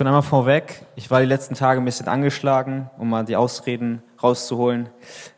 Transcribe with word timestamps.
Schon 0.00 0.06
einmal 0.06 0.22
vorweg, 0.22 0.86
ich 0.96 1.10
war 1.10 1.20
die 1.20 1.26
letzten 1.26 1.54
Tage 1.54 1.78
ein 1.78 1.84
bisschen 1.84 2.08
angeschlagen, 2.08 2.88
um 2.96 3.10
mal 3.10 3.26
die 3.26 3.36
Ausreden 3.36 4.02
rauszuholen. 4.22 4.88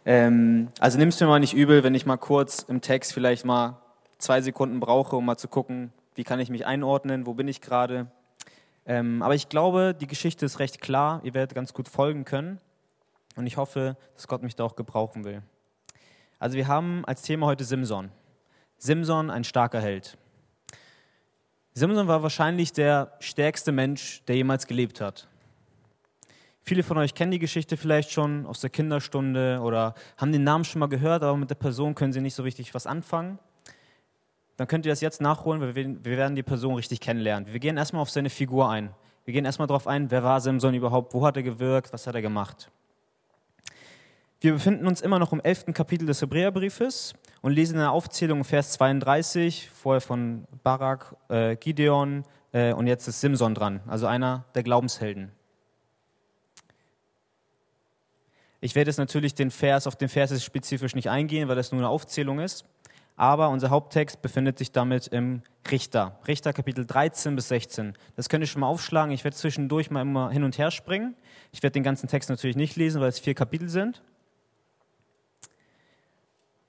Ähm, 0.04 0.68
also 0.78 0.98
nimmst 0.98 1.20
mir 1.20 1.26
mal 1.26 1.40
nicht 1.40 1.52
übel, 1.52 1.82
wenn 1.82 1.96
ich 1.96 2.06
mal 2.06 2.16
kurz 2.16 2.62
im 2.68 2.80
Text 2.80 3.12
vielleicht 3.12 3.44
mal 3.44 3.78
zwei 4.18 4.40
Sekunden 4.40 4.78
brauche, 4.78 5.16
um 5.16 5.24
mal 5.24 5.36
zu 5.36 5.48
gucken, 5.48 5.92
wie 6.14 6.22
kann 6.22 6.38
ich 6.38 6.48
mich 6.48 6.64
einordnen, 6.64 7.26
wo 7.26 7.34
bin 7.34 7.48
ich 7.48 7.60
gerade. 7.60 8.06
Ähm, 8.86 9.20
aber 9.24 9.34
ich 9.34 9.48
glaube, 9.48 9.96
die 10.00 10.06
Geschichte 10.06 10.46
ist 10.46 10.60
recht 10.60 10.80
klar, 10.80 11.20
ihr 11.24 11.34
werdet 11.34 11.56
ganz 11.56 11.74
gut 11.74 11.88
folgen 11.88 12.24
können 12.24 12.60
und 13.34 13.48
ich 13.48 13.56
hoffe, 13.56 13.96
dass 14.14 14.28
Gott 14.28 14.44
mich 14.44 14.54
da 14.54 14.62
auch 14.62 14.76
gebrauchen 14.76 15.24
will. 15.24 15.42
Also 16.38 16.56
wir 16.56 16.68
haben 16.68 17.04
als 17.04 17.22
Thema 17.22 17.48
heute 17.48 17.64
Simson. 17.64 18.12
Simson, 18.78 19.28
ein 19.28 19.42
starker 19.42 19.80
Held. 19.80 20.16
Simson 21.74 22.06
war 22.06 22.22
wahrscheinlich 22.22 22.72
der 22.72 23.12
stärkste 23.20 23.72
Mensch, 23.72 24.22
der 24.28 24.36
jemals 24.36 24.66
gelebt 24.66 25.00
hat. 25.00 25.26
Viele 26.64 26.82
von 26.82 26.98
euch 26.98 27.14
kennen 27.14 27.32
die 27.32 27.38
Geschichte 27.38 27.76
vielleicht 27.76 28.10
schon 28.12 28.46
aus 28.46 28.60
der 28.60 28.70
Kinderstunde 28.70 29.58
oder 29.60 29.94
haben 30.18 30.32
den 30.32 30.44
Namen 30.44 30.64
schon 30.64 30.80
mal 30.80 30.88
gehört, 30.88 31.22
aber 31.22 31.36
mit 31.36 31.50
der 31.50 31.54
Person 31.54 31.94
können 31.94 32.12
sie 32.12 32.20
nicht 32.20 32.34
so 32.34 32.42
richtig 32.42 32.74
was 32.74 32.86
anfangen. 32.86 33.38
Dann 34.58 34.68
könnt 34.68 34.84
ihr 34.84 34.92
das 34.92 35.00
jetzt 35.00 35.20
nachholen, 35.20 35.62
weil 35.62 35.74
wir 35.74 36.04
werden 36.04 36.36
die 36.36 36.42
Person 36.42 36.74
richtig 36.74 37.00
kennenlernen. 37.00 37.50
Wir 37.50 37.58
gehen 37.58 37.78
erstmal 37.78 38.02
auf 38.02 38.10
seine 38.10 38.30
Figur 38.30 38.70
ein. 38.70 38.90
Wir 39.24 39.32
gehen 39.32 39.44
erstmal 39.44 39.66
darauf 39.66 39.86
ein, 39.86 40.10
wer 40.10 40.22
war 40.22 40.40
Simson 40.40 40.74
überhaupt, 40.74 41.14
wo 41.14 41.24
hat 41.24 41.36
er 41.36 41.42
gewirkt, 41.42 41.92
was 41.92 42.06
hat 42.06 42.14
er 42.14 42.22
gemacht. 42.22 42.70
Wir 44.40 44.52
befinden 44.52 44.86
uns 44.86 45.00
immer 45.00 45.18
noch 45.18 45.32
im 45.32 45.40
elften 45.40 45.72
Kapitel 45.72 46.06
des 46.06 46.20
Hebräerbriefes 46.20 47.14
und 47.42 47.52
lesen 47.52 47.76
eine 47.76 47.90
Aufzählung 47.90 48.44
Vers 48.44 48.72
32, 48.72 49.68
vorher 49.70 50.00
von 50.00 50.46
Barak, 50.62 51.16
äh, 51.28 51.56
Gideon 51.56 52.24
äh, 52.52 52.72
und 52.72 52.86
jetzt 52.86 53.06
ist 53.08 53.20
Simson 53.20 53.54
dran, 53.54 53.80
also 53.86 54.06
einer 54.06 54.44
der 54.54 54.62
Glaubenshelden. 54.62 55.32
Ich 58.60 58.76
werde 58.76 58.90
jetzt 58.90 58.98
natürlich 58.98 59.34
den 59.34 59.50
Vers 59.50 59.88
auf 59.88 59.96
den 59.96 60.08
Vers 60.08 60.42
spezifisch 60.42 60.94
nicht 60.94 61.10
eingehen, 61.10 61.48
weil 61.48 61.56
das 61.56 61.72
nur 61.72 61.80
eine 61.80 61.88
Aufzählung 61.88 62.38
ist. 62.38 62.64
Aber 63.16 63.50
unser 63.50 63.70
Haupttext 63.70 64.22
befindet 64.22 64.56
sich 64.56 64.70
damit 64.70 65.08
im 65.08 65.42
Richter. 65.70 66.18
Richter 66.26 66.52
Kapitel 66.52 66.86
13 66.86 67.34
bis 67.34 67.48
16. 67.48 67.94
Das 68.14 68.28
könnt 68.28 68.42
ihr 68.42 68.46
schon 68.46 68.60
mal 68.60 68.68
aufschlagen. 68.68 69.12
Ich 69.12 69.24
werde 69.24 69.36
zwischendurch 69.36 69.90
mal 69.90 70.00
immer 70.00 70.30
hin 70.30 70.44
und 70.44 70.58
her 70.58 70.70
springen. 70.70 71.16
Ich 71.50 71.62
werde 71.62 71.74
den 71.74 71.82
ganzen 71.82 72.08
Text 72.08 72.30
natürlich 72.30 72.56
nicht 72.56 72.76
lesen, 72.76 73.00
weil 73.00 73.08
es 73.08 73.18
vier 73.18 73.34
Kapitel 73.34 73.68
sind. 73.68 74.00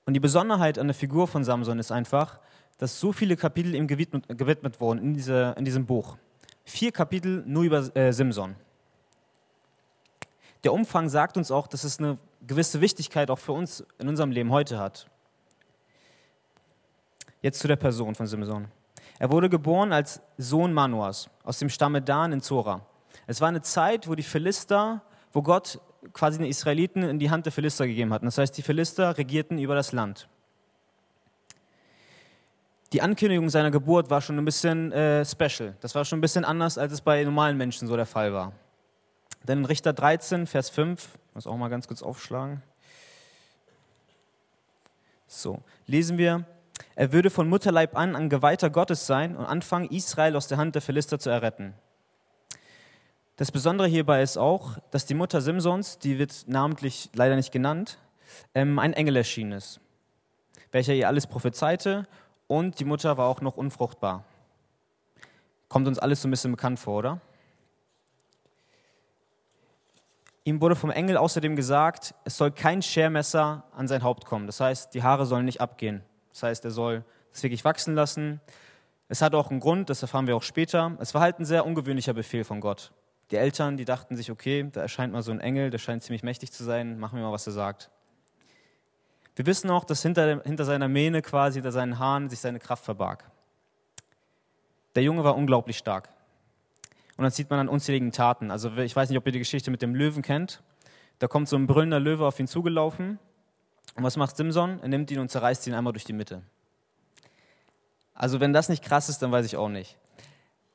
Und 0.06 0.14
die 0.14 0.20
Besonderheit 0.20 0.78
an 0.78 0.86
der 0.86 0.94
Figur 0.94 1.26
von 1.26 1.44
Samson 1.44 1.78
ist 1.78 1.90
einfach, 1.90 2.38
dass 2.78 3.00
so 3.00 3.12
viele 3.12 3.36
Kapitel 3.36 3.74
ihm 3.74 3.86
gewidmet, 3.86 4.26
gewidmet 4.28 4.80
wurden 4.80 4.98
in, 4.98 5.14
diese, 5.14 5.54
in 5.56 5.64
diesem 5.64 5.86
Buch. 5.86 6.16
Vier 6.64 6.92
Kapitel 6.92 7.42
nur 7.46 7.62
über 7.62 7.96
äh, 7.96 8.12
Simson. 8.12 8.56
Der 10.64 10.72
Umfang 10.72 11.08
sagt 11.08 11.36
uns 11.36 11.50
auch, 11.50 11.66
dass 11.66 11.84
es 11.84 11.98
eine 11.98 12.18
gewisse 12.46 12.80
Wichtigkeit 12.80 13.30
auch 13.30 13.38
für 13.38 13.52
uns 13.52 13.84
in 13.98 14.08
unserem 14.08 14.30
Leben 14.30 14.50
heute 14.50 14.78
hat. 14.78 15.06
Jetzt 17.42 17.60
zu 17.60 17.68
der 17.68 17.76
Person 17.76 18.14
von 18.14 18.26
Simson. 18.26 18.68
Er 19.18 19.30
wurde 19.30 19.48
geboren 19.48 19.92
als 19.92 20.20
Sohn 20.38 20.72
Manoas 20.72 21.28
aus 21.44 21.58
dem 21.58 21.68
Stamme 21.68 22.02
Dan 22.02 22.32
in 22.32 22.40
Zora. 22.40 22.80
Es 23.26 23.40
war 23.40 23.48
eine 23.48 23.62
Zeit, 23.62 24.08
wo 24.08 24.14
die 24.14 24.22
Philister, 24.22 25.02
wo 25.32 25.42
Gott 25.42 25.80
quasi 26.12 26.38
den 26.38 26.46
Israeliten 26.46 27.02
in 27.02 27.18
die 27.18 27.30
Hand 27.30 27.46
der 27.46 27.52
Philister 27.52 27.86
gegeben 27.86 28.12
hatten. 28.12 28.26
Das 28.26 28.38
heißt, 28.38 28.56
die 28.56 28.62
Philister 28.62 29.16
regierten 29.16 29.58
über 29.58 29.74
das 29.74 29.92
Land. 29.92 30.28
Die 32.92 33.02
Ankündigung 33.02 33.50
seiner 33.50 33.70
Geburt 33.70 34.10
war 34.10 34.20
schon 34.20 34.38
ein 34.38 34.44
bisschen 34.44 34.92
äh, 34.92 35.24
special. 35.24 35.76
Das 35.80 35.94
war 35.94 36.04
schon 36.04 36.18
ein 36.18 36.20
bisschen 36.20 36.44
anders, 36.44 36.78
als 36.78 36.92
es 36.92 37.00
bei 37.00 37.24
normalen 37.24 37.56
Menschen 37.56 37.88
so 37.88 37.96
der 37.96 38.06
Fall 38.06 38.32
war. 38.32 38.52
Denn 39.42 39.58
in 39.58 39.64
Richter 39.64 39.92
13, 39.92 40.46
Vers 40.46 40.70
5, 40.70 41.08
ich 41.28 41.34
muss 41.34 41.46
auch 41.46 41.56
mal 41.56 41.68
ganz 41.68 41.88
kurz 41.88 42.02
aufschlagen. 42.02 42.62
So, 45.26 45.60
lesen 45.86 46.18
wir, 46.18 46.44
er 46.94 47.12
würde 47.12 47.30
von 47.30 47.48
Mutterleib 47.48 47.96
an 47.96 48.14
ein 48.14 48.28
Geweihter 48.28 48.70
Gottes 48.70 49.06
sein 49.06 49.36
und 49.36 49.44
anfangen, 49.44 49.90
Israel 49.90 50.36
aus 50.36 50.46
der 50.46 50.58
Hand 50.58 50.76
der 50.76 50.82
Philister 50.82 51.18
zu 51.18 51.30
erretten. 51.30 51.74
Das 53.36 53.50
Besondere 53.50 53.88
hierbei 53.88 54.22
ist 54.22 54.36
auch, 54.36 54.78
dass 54.92 55.06
die 55.06 55.14
Mutter 55.14 55.40
Simsons, 55.40 55.98
die 55.98 56.18
wird 56.18 56.44
namentlich 56.46 57.10
leider 57.14 57.34
nicht 57.34 57.50
genannt, 57.50 57.98
ähm, 58.54 58.78
ein 58.78 58.92
Engel 58.92 59.16
erschienen 59.16 59.52
ist, 59.52 59.80
welcher 60.70 60.94
ihr 60.94 61.08
alles 61.08 61.26
prophezeite 61.26 62.06
und 62.46 62.78
die 62.78 62.84
Mutter 62.84 63.16
war 63.16 63.26
auch 63.26 63.40
noch 63.40 63.56
unfruchtbar. 63.56 64.24
Kommt 65.68 65.88
uns 65.88 65.98
alles 65.98 66.22
so 66.22 66.28
ein 66.28 66.30
bisschen 66.30 66.52
bekannt 66.52 66.78
vor, 66.78 66.98
oder? 66.98 67.20
Ihm 70.44 70.60
wurde 70.60 70.76
vom 70.76 70.90
Engel 70.90 71.16
außerdem 71.16 71.56
gesagt, 71.56 72.14
es 72.24 72.36
soll 72.36 72.52
kein 72.52 72.82
Schermesser 72.82 73.64
an 73.72 73.88
sein 73.88 74.04
Haupt 74.04 74.26
kommen. 74.26 74.46
Das 74.46 74.60
heißt, 74.60 74.94
die 74.94 75.02
Haare 75.02 75.26
sollen 75.26 75.46
nicht 75.46 75.60
abgehen. 75.60 76.04
Das 76.30 76.44
heißt, 76.44 76.64
er 76.66 76.70
soll 76.70 77.04
es 77.32 77.42
wirklich 77.42 77.64
wachsen 77.64 77.96
lassen. 77.96 78.40
Es 79.08 79.22
hat 79.22 79.34
auch 79.34 79.50
einen 79.50 79.58
Grund, 79.58 79.90
das 79.90 80.02
erfahren 80.02 80.28
wir 80.28 80.36
auch 80.36 80.42
später. 80.42 80.96
Es 81.00 81.14
war 81.14 81.22
halt 81.22 81.40
ein 81.40 81.44
sehr 81.44 81.66
ungewöhnlicher 81.66 82.12
Befehl 82.12 82.44
von 82.44 82.60
Gott. 82.60 82.92
Die 83.30 83.36
Eltern, 83.36 83.76
die 83.76 83.84
dachten 83.84 84.16
sich, 84.16 84.30
okay, 84.30 84.68
da 84.70 84.82
erscheint 84.82 85.12
mal 85.12 85.22
so 85.22 85.32
ein 85.32 85.40
Engel, 85.40 85.70
der 85.70 85.78
scheint 85.78 86.02
ziemlich 86.02 86.22
mächtig 86.22 86.52
zu 86.52 86.64
sein, 86.64 86.98
machen 86.98 87.18
wir 87.18 87.24
mal, 87.24 87.32
was 87.32 87.46
er 87.46 87.52
sagt. 87.52 87.90
Wir 89.36 89.46
wissen 89.46 89.70
auch, 89.70 89.84
dass 89.84 90.02
hinter, 90.02 90.42
hinter 90.42 90.64
seiner 90.64 90.88
Mähne 90.88 91.22
quasi, 91.22 91.54
hinter 91.54 91.72
seinen 91.72 91.98
Haaren 91.98 92.28
sich 92.28 92.40
seine 92.40 92.60
Kraft 92.60 92.84
verbarg. 92.84 93.24
Der 94.94 95.02
Junge 95.02 95.24
war 95.24 95.36
unglaublich 95.36 95.78
stark. 95.78 96.08
Und 97.16 97.24
das 97.24 97.36
sieht 97.36 97.50
man 97.50 97.58
an 97.60 97.68
unzähligen 97.68 98.12
Taten. 98.12 98.50
Also 98.50 98.70
ich 98.76 98.94
weiß 98.94 99.08
nicht, 99.08 99.18
ob 99.18 99.26
ihr 99.26 99.32
die 99.32 99.38
Geschichte 99.38 99.70
mit 99.70 99.82
dem 99.82 99.94
Löwen 99.94 100.22
kennt. 100.22 100.62
Da 101.18 101.28
kommt 101.28 101.48
so 101.48 101.56
ein 101.56 101.66
brüllender 101.66 102.00
Löwe 102.00 102.26
auf 102.26 102.38
ihn 102.38 102.46
zugelaufen. 102.46 103.18
Und 103.96 104.02
was 104.02 104.16
macht 104.16 104.36
Simson? 104.36 104.80
Er 104.82 104.88
nimmt 104.88 105.10
ihn 105.10 105.20
und 105.20 105.30
zerreißt 105.30 105.66
ihn 105.66 105.74
einmal 105.74 105.92
durch 105.92 106.04
die 106.04 106.12
Mitte. 106.12 106.42
Also 108.14 108.40
wenn 108.40 108.52
das 108.52 108.68
nicht 108.68 108.84
krass 108.84 109.08
ist, 109.08 109.22
dann 109.22 109.32
weiß 109.32 109.46
ich 109.46 109.56
auch 109.56 109.68
nicht. 109.68 109.96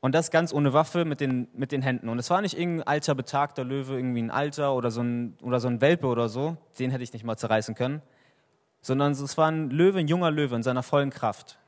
Und 0.01 0.15
das 0.15 0.31
ganz 0.31 0.53
ohne 0.53 0.71
Waffe 0.71 1.03
mit 1.03 1.19
den, 1.19 1.49
mit 1.53 1.71
den 1.71 1.81
Händen. 1.81 2.07
Und 2.07 2.19
es 2.19 2.29
war 2.29 2.41
nicht 2.41 2.57
irgendein 2.57 2.87
alter, 2.87 3.15
betagter 3.15 3.65
Löwe, 3.65 3.95
irgendwie 3.95 4.21
ein 4.21 4.31
Alter 4.31 4.73
oder 4.73 4.91
so 4.91 5.01
ein, 5.01 5.37
oder 5.41 5.59
so 5.59 5.67
ein 5.67 5.81
Welpe 5.81 6.07
oder 6.07 6.29
so. 6.29 6.55
Den 6.79 6.91
hätte 6.91 7.03
ich 7.03 7.11
nicht 7.11 7.25
mal 7.25 7.35
zerreißen 7.35 7.75
können. 7.75 8.01
Sondern 8.81 9.11
es 9.11 9.37
war 9.37 9.51
ein 9.51 9.69
Löwe, 9.69 9.99
ein 9.99 10.07
junger 10.07 10.31
Löwe 10.31 10.55
in 10.55 10.63
seiner 10.63 10.83
vollen 10.83 11.09
Kraft. 11.09 11.59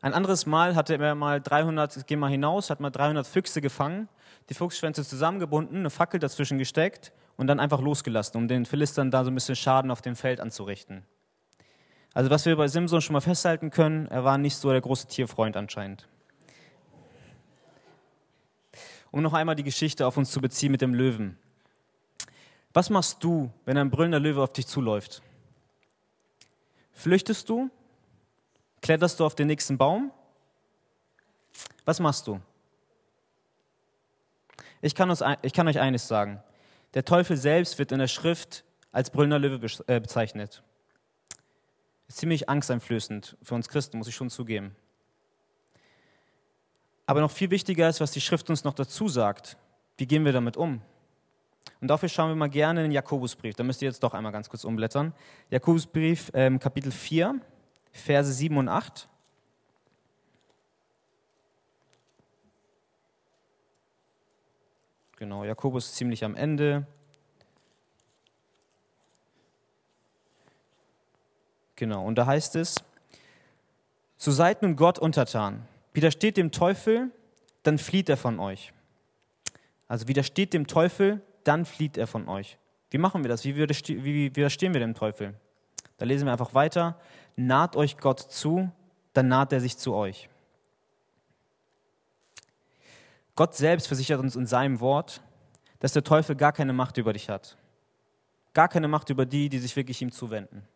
Ein 0.00 0.14
anderes 0.14 0.46
Mal 0.46 0.74
hatte 0.74 0.96
er 0.96 1.14
mal 1.14 1.40
300, 1.40 2.06
geh 2.06 2.16
mal 2.16 2.30
hinaus, 2.30 2.70
hat 2.70 2.80
mal 2.80 2.90
300 2.90 3.26
Füchse 3.26 3.60
gefangen, 3.60 4.08
die 4.48 4.54
Fuchsschwänze 4.54 5.04
zusammengebunden, 5.04 5.78
eine 5.78 5.90
Fackel 5.90 6.20
dazwischen 6.20 6.58
gesteckt 6.58 7.12
und 7.36 7.46
dann 7.46 7.60
einfach 7.60 7.80
losgelassen, 7.80 8.36
um 8.38 8.48
den 8.48 8.66
Philistern 8.66 9.10
da 9.10 9.24
so 9.24 9.30
ein 9.30 9.34
bisschen 9.34 9.56
Schaden 9.56 9.90
auf 9.90 10.02
dem 10.02 10.14
Feld 10.14 10.40
anzurichten. 10.40 11.04
Also 12.16 12.30
was 12.30 12.46
wir 12.46 12.56
bei 12.56 12.66
Simson 12.66 13.02
schon 13.02 13.12
mal 13.12 13.20
festhalten 13.20 13.70
können, 13.70 14.06
er 14.06 14.24
war 14.24 14.38
nicht 14.38 14.56
so 14.56 14.70
der 14.70 14.80
große 14.80 15.06
Tierfreund 15.06 15.54
anscheinend. 15.54 16.08
Um 19.10 19.20
noch 19.20 19.34
einmal 19.34 19.54
die 19.54 19.62
Geschichte 19.62 20.06
auf 20.06 20.16
uns 20.16 20.30
zu 20.30 20.40
beziehen 20.40 20.72
mit 20.72 20.80
dem 20.80 20.94
Löwen. 20.94 21.38
Was 22.72 22.88
machst 22.88 23.22
du, 23.22 23.52
wenn 23.66 23.76
ein 23.76 23.90
brüllender 23.90 24.18
Löwe 24.18 24.42
auf 24.42 24.54
dich 24.54 24.66
zuläuft? 24.66 25.20
Flüchtest 26.92 27.50
du? 27.50 27.68
Kletterst 28.80 29.20
du 29.20 29.26
auf 29.26 29.34
den 29.34 29.48
nächsten 29.48 29.76
Baum? 29.76 30.10
Was 31.84 32.00
machst 32.00 32.26
du? 32.28 32.40
Ich 34.80 34.94
kann, 34.94 35.10
uns, 35.10 35.22
ich 35.42 35.52
kann 35.52 35.68
euch 35.68 35.80
eines 35.80 36.08
sagen. 36.08 36.42
Der 36.94 37.04
Teufel 37.04 37.36
selbst 37.36 37.78
wird 37.78 37.92
in 37.92 37.98
der 37.98 38.08
Schrift 38.08 38.64
als 38.90 39.10
brüllender 39.10 39.38
Löwe 39.38 39.66
äh, 39.86 40.00
bezeichnet. 40.00 40.62
Ist 42.08 42.18
ziemlich 42.18 42.48
angsteinflößend 42.48 43.36
für 43.42 43.54
uns 43.54 43.68
Christen, 43.68 43.98
muss 43.98 44.08
ich 44.08 44.14
schon 44.14 44.30
zugeben. 44.30 44.76
Aber 47.06 47.20
noch 47.20 47.30
viel 47.30 47.50
wichtiger 47.50 47.88
ist, 47.88 48.00
was 48.00 48.12
die 48.12 48.20
Schrift 48.20 48.50
uns 48.50 48.64
noch 48.64 48.74
dazu 48.74 49.08
sagt. 49.08 49.56
Wie 49.96 50.06
gehen 50.06 50.24
wir 50.24 50.32
damit 50.32 50.56
um? 50.56 50.82
Und 51.80 51.88
dafür 51.88 52.08
schauen 52.08 52.30
wir 52.30 52.36
mal 52.36 52.48
gerne 52.48 52.80
in 52.80 52.86
den 52.86 52.92
Jakobusbrief. 52.92 53.54
Da 53.54 53.62
müsst 53.62 53.82
ihr 53.82 53.88
jetzt 53.88 54.02
doch 54.02 54.14
einmal 54.14 54.32
ganz 54.32 54.48
kurz 54.48 54.64
umblättern. 54.64 55.12
Jakobusbrief, 55.50 56.30
ähm, 56.34 56.58
Kapitel 56.58 56.90
4, 56.90 57.40
Verse 57.92 58.32
7 58.32 58.56
und 58.56 58.68
8. 58.68 59.08
Genau, 65.16 65.44
Jakobus 65.44 65.86
ist 65.86 65.96
ziemlich 65.96 66.24
am 66.24 66.34
Ende. 66.34 66.86
Genau, 71.76 72.04
und 72.04 72.16
da 72.16 72.26
heißt 72.26 72.56
es, 72.56 72.76
so 74.16 74.32
seid 74.32 74.62
nun 74.62 74.76
Gott 74.76 74.98
untertan, 74.98 75.66
widersteht 75.92 76.36
dem 76.36 76.50
Teufel, 76.50 77.10
dann 77.62 77.78
flieht 77.78 78.08
er 78.08 78.16
von 78.16 78.40
euch. 78.40 78.72
Also 79.88 80.08
widersteht 80.08 80.52
dem 80.52 80.66
Teufel, 80.66 81.20
dann 81.44 81.64
flieht 81.64 81.96
er 81.96 82.06
von 82.06 82.28
euch. 82.28 82.58
Wie 82.90 82.98
machen 82.98 83.22
wir 83.22 83.28
das? 83.28 83.44
Wie 83.44 83.56
widerstehen 83.56 84.72
wir 84.72 84.80
dem 84.80 84.94
Teufel? 84.94 85.34
Da 85.98 86.04
lesen 86.04 86.26
wir 86.26 86.32
einfach 86.32 86.54
weiter. 86.54 86.98
Naht 87.36 87.76
euch 87.76 87.98
Gott 87.98 88.20
zu, 88.20 88.70
dann 89.12 89.28
naht 89.28 89.52
er 89.52 89.60
sich 89.60 89.76
zu 89.76 89.94
euch. 89.94 90.28
Gott 93.34 93.54
selbst 93.54 93.86
versichert 93.86 94.20
uns 94.20 94.34
in 94.34 94.46
seinem 94.46 94.80
Wort, 94.80 95.22
dass 95.78 95.92
der 95.92 96.04
Teufel 96.04 96.36
gar 96.36 96.52
keine 96.52 96.72
Macht 96.72 96.96
über 96.96 97.12
dich 97.12 97.28
hat. 97.28 97.56
Gar 98.54 98.68
keine 98.68 98.88
Macht 98.88 99.10
über 99.10 99.26
die, 99.26 99.50
die 99.50 99.58
sich 99.58 99.76
wirklich 99.76 100.00
ihm 100.00 100.10
zuwenden. 100.10 100.66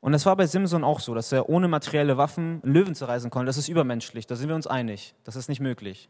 Und 0.00 0.12
das 0.12 0.26
war 0.26 0.36
bei 0.36 0.46
Simson 0.46 0.84
auch 0.84 1.00
so, 1.00 1.14
dass 1.14 1.32
er 1.32 1.48
ohne 1.48 1.68
materielle 1.68 2.16
Waffen 2.16 2.60
Löwen 2.62 2.94
zerreißen 2.94 3.30
konnte. 3.30 3.46
Das 3.46 3.56
ist 3.56 3.68
übermenschlich, 3.68 4.26
da 4.26 4.36
sind 4.36 4.48
wir 4.48 4.54
uns 4.54 4.66
einig. 4.66 5.14
Das 5.24 5.36
ist 5.36 5.48
nicht 5.48 5.60
möglich. 5.60 6.08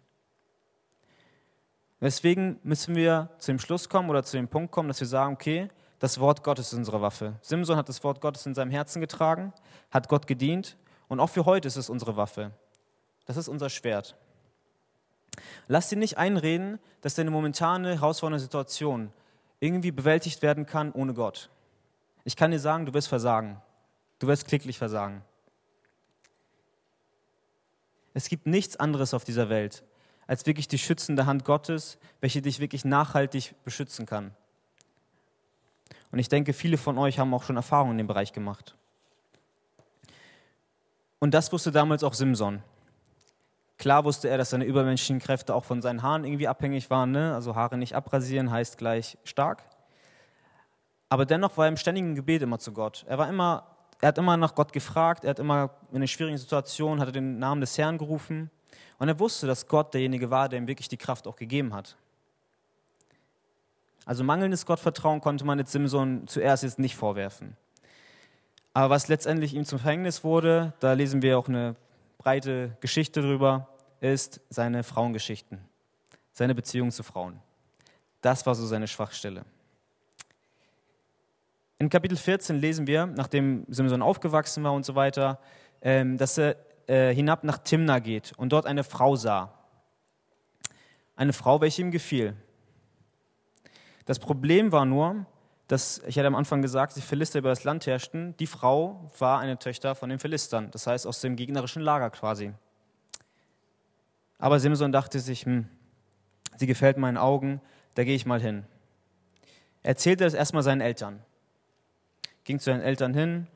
Deswegen 2.00 2.58
müssen 2.62 2.94
wir 2.94 3.30
zu 3.38 3.52
dem 3.52 3.58
Schluss 3.58 3.88
kommen 3.88 4.10
oder 4.10 4.22
zu 4.22 4.36
dem 4.36 4.48
Punkt 4.48 4.70
kommen, 4.70 4.88
dass 4.88 5.00
wir 5.00 5.06
sagen, 5.06 5.32
okay, 5.32 5.70
das 5.98 6.20
Wort 6.20 6.44
Gottes 6.44 6.72
ist 6.72 6.78
unsere 6.78 7.00
Waffe. 7.00 7.34
Simson 7.40 7.76
hat 7.76 7.88
das 7.88 8.04
Wort 8.04 8.20
Gottes 8.20 8.44
in 8.44 8.54
seinem 8.54 8.70
Herzen 8.70 9.00
getragen, 9.00 9.54
hat 9.90 10.08
Gott 10.08 10.26
gedient 10.26 10.76
und 11.08 11.20
auch 11.20 11.30
für 11.30 11.46
heute 11.46 11.68
ist 11.68 11.76
es 11.76 11.88
unsere 11.88 12.16
Waffe. 12.16 12.50
Das 13.24 13.36
ist 13.36 13.48
unser 13.48 13.70
Schwert. 13.70 14.16
Lass 15.68 15.88
dir 15.88 15.96
nicht 15.96 16.18
einreden, 16.18 16.78
dass 17.00 17.14
deine 17.14 17.30
momentane 17.30 17.94
herausfordernde 17.94 18.40
Situation 18.40 19.12
irgendwie 19.58 19.90
bewältigt 19.90 20.42
werden 20.42 20.66
kann 20.66 20.92
ohne 20.92 21.14
Gott. 21.14 21.50
Ich 22.24 22.36
kann 22.36 22.50
dir 22.50 22.60
sagen, 22.60 22.86
du 22.86 22.94
wirst 22.94 23.08
versagen. 23.08 23.60
Du 24.18 24.26
wirst 24.26 24.46
klicklich 24.46 24.78
versagen. 24.78 25.22
Es 28.14 28.28
gibt 28.28 28.46
nichts 28.46 28.76
anderes 28.76 29.12
auf 29.12 29.24
dieser 29.24 29.48
Welt 29.48 29.84
als 30.26 30.46
wirklich 30.46 30.68
die 30.68 30.78
schützende 30.78 31.26
Hand 31.26 31.44
Gottes, 31.44 31.98
welche 32.20 32.42
dich 32.42 32.58
wirklich 32.58 32.84
nachhaltig 32.84 33.54
beschützen 33.64 34.06
kann. 34.06 34.34
Und 36.10 36.18
ich 36.18 36.28
denke, 36.28 36.52
viele 36.52 36.78
von 36.78 36.98
euch 36.98 37.18
haben 37.18 37.32
auch 37.34 37.42
schon 37.42 37.56
Erfahrungen 37.56 37.92
in 37.92 37.98
dem 37.98 38.06
Bereich 38.06 38.32
gemacht. 38.32 38.76
Und 41.18 41.32
das 41.34 41.52
wusste 41.52 41.72
damals 41.72 42.04
auch 42.04 42.14
Simson. 42.14 42.62
Klar 43.78 44.04
wusste 44.04 44.28
er, 44.28 44.38
dass 44.38 44.50
seine 44.50 44.64
übermenschlichen 44.64 45.20
Kräfte 45.20 45.54
auch 45.54 45.64
von 45.64 45.82
seinen 45.82 46.02
Haaren 46.02 46.24
irgendwie 46.24 46.48
abhängig 46.48 46.90
waren. 46.90 47.10
Ne? 47.10 47.34
Also 47.34 47.54
Haare 47.54 47.76
nicht 47.76 47.94
abrasieren 47.94 48.50
heißt 48.50 48.78
gleich 48.78 49.18
stark. 49.24 49.64
Aber 51.08 51.26
dennoch 51.26 51.56
war 51.56 51.66
er 51.66 51.68
im 51.68 51.76
ständigen 51.76 52.14
Gebet 52.14 52.42
immer 52.42 52.58
zu 52.58 52.72
Gott. 52.72 53.04
Er, 53.06 53.18
war 53.18 53.28
immer, 53.28 53.75
er 54.00 54.08
hat 54.08 54.18
immer 54.18 54.36
nach 54.36 54.54
Gott 54.54 54.72
gefragt, 54.72 55.24
er 55.24 55.30
hat 55.30 55.38
immer 55.38 55.70
in 55.90 55.96
einer 55.96 56.06
schwierigen 56.06 56.38
Situation, 56.38 57.00
hat 57.00 57.08
er 57.08 57.12
den 57.12 57.38
Namen 57.38 57.60
des 57.60 57.76
Herrn 57.78 57.98
gerufen. 57.98 58.50
Und 58.98 59.08
er 59.08 59.18
wusste, 59.18 59.46
dass 59.46 59.66
Gott 59.66 59.94
derjenige 59.94 60.30
war, 60.30 60.48
der 60.48 60.58
ihm 60.58 60.66
wirklich 60.66 60.88
die 60.88 60.96
Kraft 60.96 61.26
auch 61.26 61.36
gegeben 61.36 61.74
hat. 61.74 61.96
Also 64.04 64.22
mangelndes 64.22 64.64
Gottvertrauen 64.64 65.20
konnte 65.20 65.44
man 65.44 65.58
jetzt 65.58 65.72
Simson 65.72 66.28
zuerst 66.28 66.62
jetzt 66.62 66.78
nicht 66.78 66.96
vorwerfen. 66.96 67.56
Aber 68.72 68.90
was 68.90 69.08
letztendlich 69.08 69.54
ihm 69.54 69.64
zum 69.64 69.78
Verhängnis 69.78 70.22
wurde, 70.22 70.74
da 70.80 70.92
lesen 70.92 71.22
wir 71.22 71.38
auch 71.38 71.48
eine 71.48 71.76
breite 72.18 72.76
Geschichte 72.80 73.22
drüber, 73.22 73.68
ist 74.00 74.40
seine 74.50 74.84
Frauengeschichten, 74.84 75.58
seine 76.32 76.54
Beziehung 76.54 76.90
zu 76.90 77.02
Frauen. 77.02 77.40
Das 78.20 78.46
war 78.46 78.54
so 78.54 78.66
seine 78.66 78.86
Schwachstelle. 78.86 79.44
In 81.78 81.90
Kapitel 81.90 82.16
14 82.16 82.56
lesen 82.56 82.86
wir, 82.86 83.06
nachdem 83.06 83.66
Simson 83.68 84.00
aufgewachsen 84.00 84.64
war 84.64 84.72
und 84.72 84.86
so 84.86 84.94
weiter, 84.94 85.38
ähm, 85.82 86.16
dass 86.16 86.38
er 86.38 86.56
äh, 86.86 87.14
hinab 87.14 87.44
nach 87.44 87.58
Timna 87.58 87.98
geht 87.98 88.32
und 88.38 88.52
dort 88.52 88.64
eine 88.64 88.82
Frau 88.82 89.14
sah. 89.14 89.52
Eine 91.16 91.34
Frau, 91.34 91.60
welche 91.60 91.82
ihm 91.82 91.90
gefiel. 91.90 92.34
Das 94.06 94.18
Problem 94.18 94.72
war 94.72 94.86
nur, 94.86 95.26
dass, 95.68 96.00
ich 96.06 96.16
hatte 96.16 96.28
am 96.28 96.34
Anfang 96.34 96.62
gesagt, 96.62 96.96
die 96.96 97.00
Philister 97.02 97.40
über 97.40 97.50
das 97.50 97.64
Land 97.64 97.86
herrschten. 97.86 98.36
Die 98.38 98.46
Frau 98.46 99.10
war 99.18 99.40
eine 99.40 99.58
Töchter 99.58 99.94
von 99.94 100.08
den 100.08 100.18
Philistern, 100.18 100.70
das 100.70 100.86
heißt 100.86 101.06
aus 101.06 101.20
dem 101.20 101.36
gegnerischen 101.36 101.82
Lager 101.82 102.08
quasi. 102.08 102.52
Aber 104.38 104.60
Simson 104.60 104.92
dachte 104.92 105.18
sich, 105.18 105.44
hm, 105.44 105.68
sie 106.56 106.66
gefällt 106.66 106.96
meinen 106.96 107.18
Augen, 107.18 107.60
da 107.94 108.04
gehe 108.04 108.14
ich 108.14 108.24
mal 108.24 108.40
hin. 108.40 108.64
Er 109.82 109.90
erzählte 109.90 110.24
das 110.24 110.34
erstmal 110.34 110.62
seinen 110.62 110.80
Eltern. 110.80 111.20
Ging 112.46 112.60
zu 112.60 112.66
seinen 112.66 112.80
Eltern 112.80 113.12
hin 113.12 113.48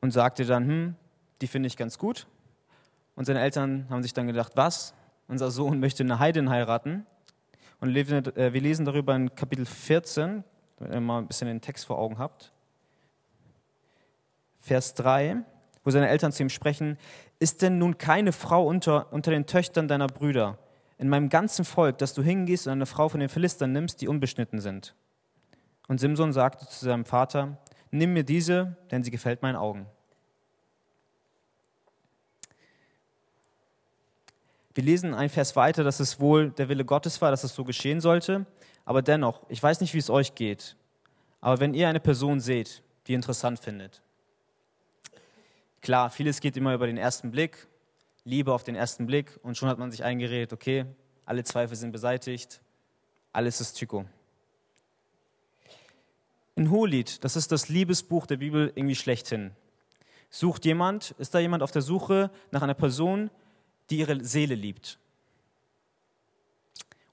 und 0.00 0.12
sagte 0.12 0.44
dann, 0.44 0.64
hm, 0.64 0.94
die 1.40 1.48
finde 1.48 1.66
ich 1.66 1.76
ganz 1.76 1.98
gut. 1.98 2.28
Und 3.16 3.24
seine 3.24 3.40
Eltern 3.40 3.88
haben 3.90 4.04
sich 4.04 4.14
dann 4.14 4.28
gedacht, 4.28 4.52
was? 4.54 4.94
Unser 5.26 5.50
Sohn 5.50 5.80
möchte 5.80 6.04
eine 6.04 6.20
Heidin 6.20 6.50
heiraten. 6.50 7.04
Und 7.80 7.96
äh, 7.96 8.52
wir 8.52 8.60
lesen 8.60 8.84
darüber 8.84 9.16
in 9.16 9.34
Kapitel 9.34 9.66
14, 9.66 10.44
wenn 10.78 10.92
ihr 10.92 11.00
mal 11.00 11.18
ein 11.18 11.26
bisschen 11.26 11.48
den 11.48 11.60
Text 11.60 11.84
vor 11.84 11.98
Augen 11.98 12.16
habt. 12.16 12.52
Vers 14.60 14.94
3, 14.94 15.38
wo 15.82 15.90
seine 15.90 16.08
Eltern 16.08 16.30
zu 16.30 16.44
ihm 16.44 16.48
sprechen, 16.48 16.96
ist 17.40 17.60
denn 17.60 17.78
nun 17.78 17.98
keine 17.98 18.30
Frau 18.30 18.64
unter, 18.68 19.12
unter 19.12 19.32
den 19.32 19.46
Töchtern 19.46 19.88
deiner 19.88 20.06
Brüder 20.06 20.58
in 20.96 21.08
meinem 21.08 21.28
ganzen 21.28 21.64
Volk, 21.64 21.98
dass 21.98 22.14
du 22.14 22.22
hingehst 22.22 22.68
und 22.68 22.74
eine 22.74 22.86
Frau 22.86 23.08
von 23.08 23.18
den 23.18 23.28
Philistern 23.28 23.72
nimmst, 23.72 24.00
die 24.00 24.06
unbeschnitten 24.06 24.60
sind? 24.60 24.94
Und 25.90 25.98
Simson 25.98 26.32
sagte 26.32 26.68
zu 26.68 26.84
seinem 26.84 27.04
Vater, 27.04 27.58
nimm 27.90 28.12
mir 28.12 28.22
diese, 28.22 28.76
denn 28.92 29.02
sie 29.02 29.10
gefällt 29.10 29.42
meinen 29.42 29.56
Augen. 29.56 29.86
Wir 34.72 34.84
lesen 34.84 35.14
ein 35.14 35.28
Vers 35.28 35.56
weiter, 35.56 35.82
dass 35.82 35.98
es 35.98 36.20
wohl 36.20 36.52
der 36.52 36.68
Wille 36.68 36.84
Gottes 36.84 37.20
war, 37.20 37.32
dass 37.32 37.42
es 37.42 37.56
so 37.56 37.64
geschehen 37.64 38.00
sollte. 38.00 38.46
Aber 38.84 39.02
dennoch, 39.02 39.42
ich 39.48 39.60
weiß 39.60 39.80
nicht, 39.80 39.92
wie 39.92 39.98
es 39.98 40.10
euch 40.10 40.36
geht, 40.36 40.76
aber 41.40 41.58
wenn 41.58 41.74
ihr 41.74 41.88
eine 41.88 41.98
Person 41.98 42.38
seht, 42.38 42.84
die 43.08 43.14
interessant 43.14 43.58
findet, 43.58 44.00
klar, 45.80 46.08
vieles 46.10 46.38
geht 46.38 46.56
immer 46.56 46.72
über 46.72 46.86
den 46.86 46.98
ersten 46.98 47.32
Blick, 47.32 47.66
Liebe 48.22 48.52
auf 48.52 48.62
den 48.62 48.76
ersten 48.76 49.06
Blick 49.06 49.40
und 49.42 49.56
schon 49.56 49.68
hat 49.68 49.80
man 49.80 49.90
sich 49.90 50.04
eingeredet, 50.04 50.52
okay, 50.52 50.86
alle 51.26 51.42
Zweifel 51.42 51.74
sind 51.74 51.90
beseitigt, 51.90 52.60
alles 53.32 53.60
ist 53.60 53.72
Tycho. 53.72 54.04
In 56.60 56.70
Hohelied, 56.70 57.24
das 57.24 57.36
ist 57.36 57.52
das 57.52 57.70
Liebesbuch 57.70 58.26
der 58.26 58.36
Bibel 58.36 58.70
irgendwie 58.74 58.94
schlechthin. 58.94 59.52
Sucht 60.28 60.66
jemand, 60.66 61.12
ist 61.12 61.34
da 61.34 61.38
jemand 61.38 61.62
auf 61.62 61.70
der 61.70 61.80
Suche 61.80 62.30
nach 62.50 62.60
einer 62.60 62.74
Person, 62.74 63.30
die 63.88 64.00
ihre 64.00 64.22
Seele 64.22 64.56
liebt. 64.56 64.98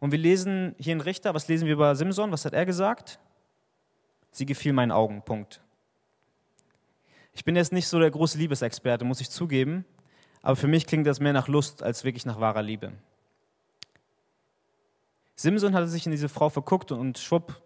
Und 0.01 0.11
wir 0.11 0.19
lesen 0.19 0.75
hier 0.77 0.91
in 0.91 0.99
Richter, 0.99 1.33
was 1.33 1.47
lesen 1.47 1.65
wir 1.65 1.75
über 1.75 1.95
Simson? 1.95 2.33
Was 2.33 2.43
hat 2.43 2.51
er 2.51 2.65
gesagt? 2.65 3.19
Sie 4.31 4.45
gefiel 4.45 4.73
meinen 4.73 4.91
Augen, 4.91 5.21
Punkt. 5.21 5.61
Ich 7.31 7.45
bin 7.45 7.55
jetzt 7.55 7.71
nicht 7.71 7.87
so 7.87 7.99
der 7.99 8.11
große 8.11 8.37
Liebesexperte, 8.37 9.05
muss 9.05 9.21
ich 9.21 9.29
zugeben, 9.29 9.85
aber 10.41 10.57
für 10.57 10.67
mich 10.67 10.85
klingt 10.85 11.07
das 11.07 11.21
mehr 11.21 11.31
nach 11.31 11.47
Lust 11.47 11.83
als 11.83 12.03
wirklich 12.03 12.25
nach 12.25 12.41
wahrer 12.41 12.63
Liebe. 12.63 12.91
Simson 15.37 15.73
hatte 15.73 15.87
sich 15.87 16.05
in 16.05 16.11
diese 16.11 16.27
Frau 16.27 16.49
verguckt 16.49 16.91
und 16.91 17.17
schwupp 17.17 17.61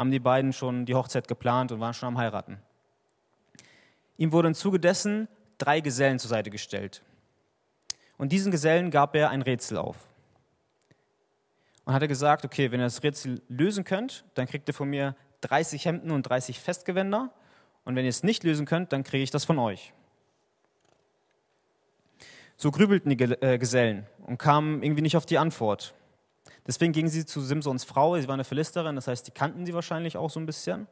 haben 0.00 0.10
die 0.10 0.18
beiden 0.18 0.54
schon 0.54 0.86
die 0.86 0.94
Hochzeit 0.94 1.28
geplant 1.28 1.72
und 1.72 1.80
waren 1.80 1.92
schon 1.92 2.06
am 2.08 2.16
Heiraten. 2.16 2.58
Ihm 4.16 4.32
wurden 4.32 4.48
im 4.48 4.54
Zuge 4.54 4.80
dessen 4.80 5.28
drei 5.58 5.80
Gesellen 5.80 6.18
zur 6.18 6.30
Seite 6.30 6.48
gestellt. 6.48 7.02
Und 8.16 8.32
diesen 8.32 8.50
Gesellen 8.50 8.90
gab 8.90 9.14
er 9.14 9.28
ein 9.28 9.42
Rätsel 9.42 9.76
auf. 9.76 10.08
Und 11.84 11.92
hat 11.92 12.00
er 12.00 12.08
gesagt, 12.08 12.46
okay, 12.46 12.72
wenn 12.72 12.80
ihr 12.80 12.84
das 12.84 13.02
Rätsel 13.02 13.42
lösen 13.48 13.84
könnt, 13.84 14.24
dann 14.34 14.46
kriegt 14.46 14.68
ihr 14.68 14.74
von 14.74 14.88
mir 14.88 15.16
30 15.42 15.84
Hemden 15.84 16.10
und 16.12 16.22
30 16.22 16.60
Festgewänder. 16.60 17.30
Und 17.84 17.94
wenn 17.94 18.06
ihr 18.06 18.10
es 18.10 18.22
nicht 18.22 18.42
lösen 18.42 18.64
könnt, 18.64 18.94
dann 18.94 19.04
kriege 19.04 19.22
ich 19.22 19.30
das 19.30 19.44
von 19.44 19.58
euch. 19.58 19.92
So 22.56 22.70
grübelten 22.70 23.14
die 23.14 23.22
äh, 23.22 23.58
Gesellen 23.58 24.06
und 24.26 24.38
kamen 24.38 24.82
irgendwie 24.82 25.02
nicht 25.02 25.18
auf 25.18 25.26
die 25.26 25.36
Antwort. 25.36 25.92
Deswegen 26.70 26.92
gingen 26.92 27.08
sie 27.08 27.26
zu 27.26 27.40
Simsons 27.40 27.82
Frau, 27.82 28.16
sie 28.16 28.28
war 28.28 28.34
eine 28.34 28.44
Philisterin, 28.44 28.94
das 28.94 29.08
heißt, 29.08 29.26
die 29.26 29.32
kannten 29.32 29.66
sie 29.66 29.74
wahrscheinlich 29.74 30.16
auch 30.16 30.30
so 30.30 30.38
ein 30.38 30.46
bisschen, 30.46 30.86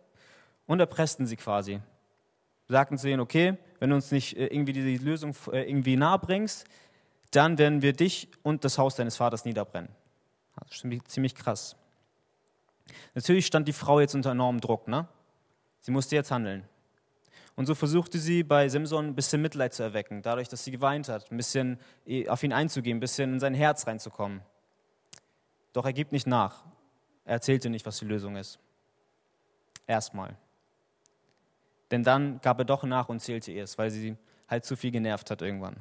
und 0.66 0.80
erpressten 0.80 1.24
sie 1.24 1.36
quasi. 1.36 1.80
Sagten 2.66 2.98
zu 2.98 3.08
ihnen, 3.08 3.20
okay, 3.20 3.56
wenn 3.78 3.90
du 3.90 3.94
uns 3.94 4.10
nicht 4.10 4.36
äh, 4.36 4.46
irgendwie 4.46 4.72
die 4.72 4.98
Lösung 4.98 5.36
äh, 5.52 5.70
irgendwie 5.70 5.94
nahe 5.94 6.18
bringst, 6.18 6.66
dann 7.30 7.58
werden 7.58 7.80
wir 7.80 7.92
dich 7.92 8.26
und 8.42 8.64
das 8.64 8.76
Haus 8.76 8.96
deines 8.96 9.16
Vaters 9.16 9.44
niederbrennen. 9.44 9.88
Das 10.68 10.82
ist 10.82 11.12
ziemlich 11.12 11.36
krass. 11.36 11.76
Natürlich 13.14 13.46
stand 13.46 13.68
die 13.68 13.72
Frau 13.72 14.00
jetzt 14.00 14.16
unter 14.16 14.32
enormem 14.32 14.60
Druck. 14.60 14.88
Ne? 14.88 15.06
Sie 15.78 15.92
musste 15.92 16.16
jetzt 16.16 16.32
handeln. 16.32 16.64
Und 17.54 17.66
so 17.66 17.76
versuchte 17.76 18.18
sie 18.18 18.42
bei 18.42 18.68
Simson 18.68 19.06
ein 19.06 19.14
bisschen 19.14 19.40
Mitleid 19.40 19.74
zu 19.74 19.84
erwecken, 19.84 20.22
dadurch, 20.22 20.48
dass 20.48 20.64
sie 20.64 20.72
geweint 20.72 21.08
hat, 21.08 21.30
ein 21.30 21.36
bisschen 21.36 21.78
auf 22.26 22.42
ihn 22.42 22.52
einzugehen, 22.52 22.96
ein 22.96 23.00
bisschen 23.00 23.34
in 23.34 23.38
sein 23.38 23.54
Herz 23.54 23.86
reinzukommen. 23.86 24.42
Doch 25.72 25.84
er 25.84 25.92
gibt 25.92 26.12
nicht 26.12 26.26
nach. 26.26 26.64
Er 27.24 27.34
erzählte 27.34 27.70
nicht, 27.70 27.84
was 27.86 27.98
die 27.98 28.04
Lösung 28.06 28.36
ist. 28.36 28.58
Erstmal. 29.86 30.36
Denn 31.90 32.02
dann 32.02 32.40
gab 32.40 32.58
er 32.58 32.64
doch 32.64 32.84
nach 32.84 33.08
und 33.08 33.20
zählte 33.20 33.52
ihr 33.52 33.64
es, 33.64 33.78
weil 33.78 33.90
sie 33.90 34.16
halt 34.48 34.64
zu 34.64 34.76
viel 34.76 34.90
genervt 34.90 35.30
hat 35.30 35.42
irgendwann. 35.42 35.76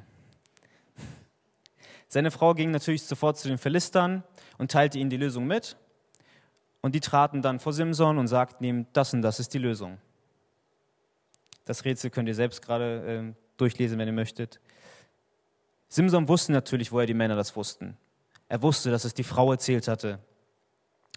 Seine 2.08 2.30
Frau 2.30 2.54
ging 2.54 2.70
natürlich 2.70 3.02
sofort 3.02 3.38
zu 3.38 3.48
den 3.48 3.58
Philistern 3.58 4.24
und 4.56 4.70
teilte 4.70 4.98
ihnen 4.98 5.10
die 5.10 5.18
Lösung 5.18 5.46
mit. 5.46 5.76
Und 6.80 6.94
die 6.94 7.00
traten 7.00 7.42
dann 7.42 7.60
vor 7.60 7.72
Simson 7.72 8.18
und 8.18 8.28
sagten 8.28 8.64
ihm, 8.64 8.86
das 8.92 9.12
und 9.12 9.22
das 9.22 9.40
ist 9.40 9.52
die 9.52 9.58
Lösung. 9.58 9.98
Das 11.64 11.84
Rätsel 11.84 12.10
könnt 12.10 12.28
ihr 12.28 12.34
selbst 12.34 12.62
gerade 12.62 13.34
äh, 13.34 13.34
durchlesen, 13.58 13.98
wenn 13.98 14.08
ihr 14.08 14.14
möchtet. 14.14 14.60
Simson 15.88 16.28
wusste 16.28 16.52
natürlich, 16.52 16.92
woher 16.92 17.06
die 17.06 17.14
Männer 17.14 17.36
das 17.36 17.54
wussten. 17.56 17.96
Er 18.48 18.62
wusste, 18.62 18.90
dass 18.90 19.04
es 19.04 19.14
die 19.14 19.24
Frau 19.24 19.52
erzählt 19.52 19.88
hatte. 19.88 20.18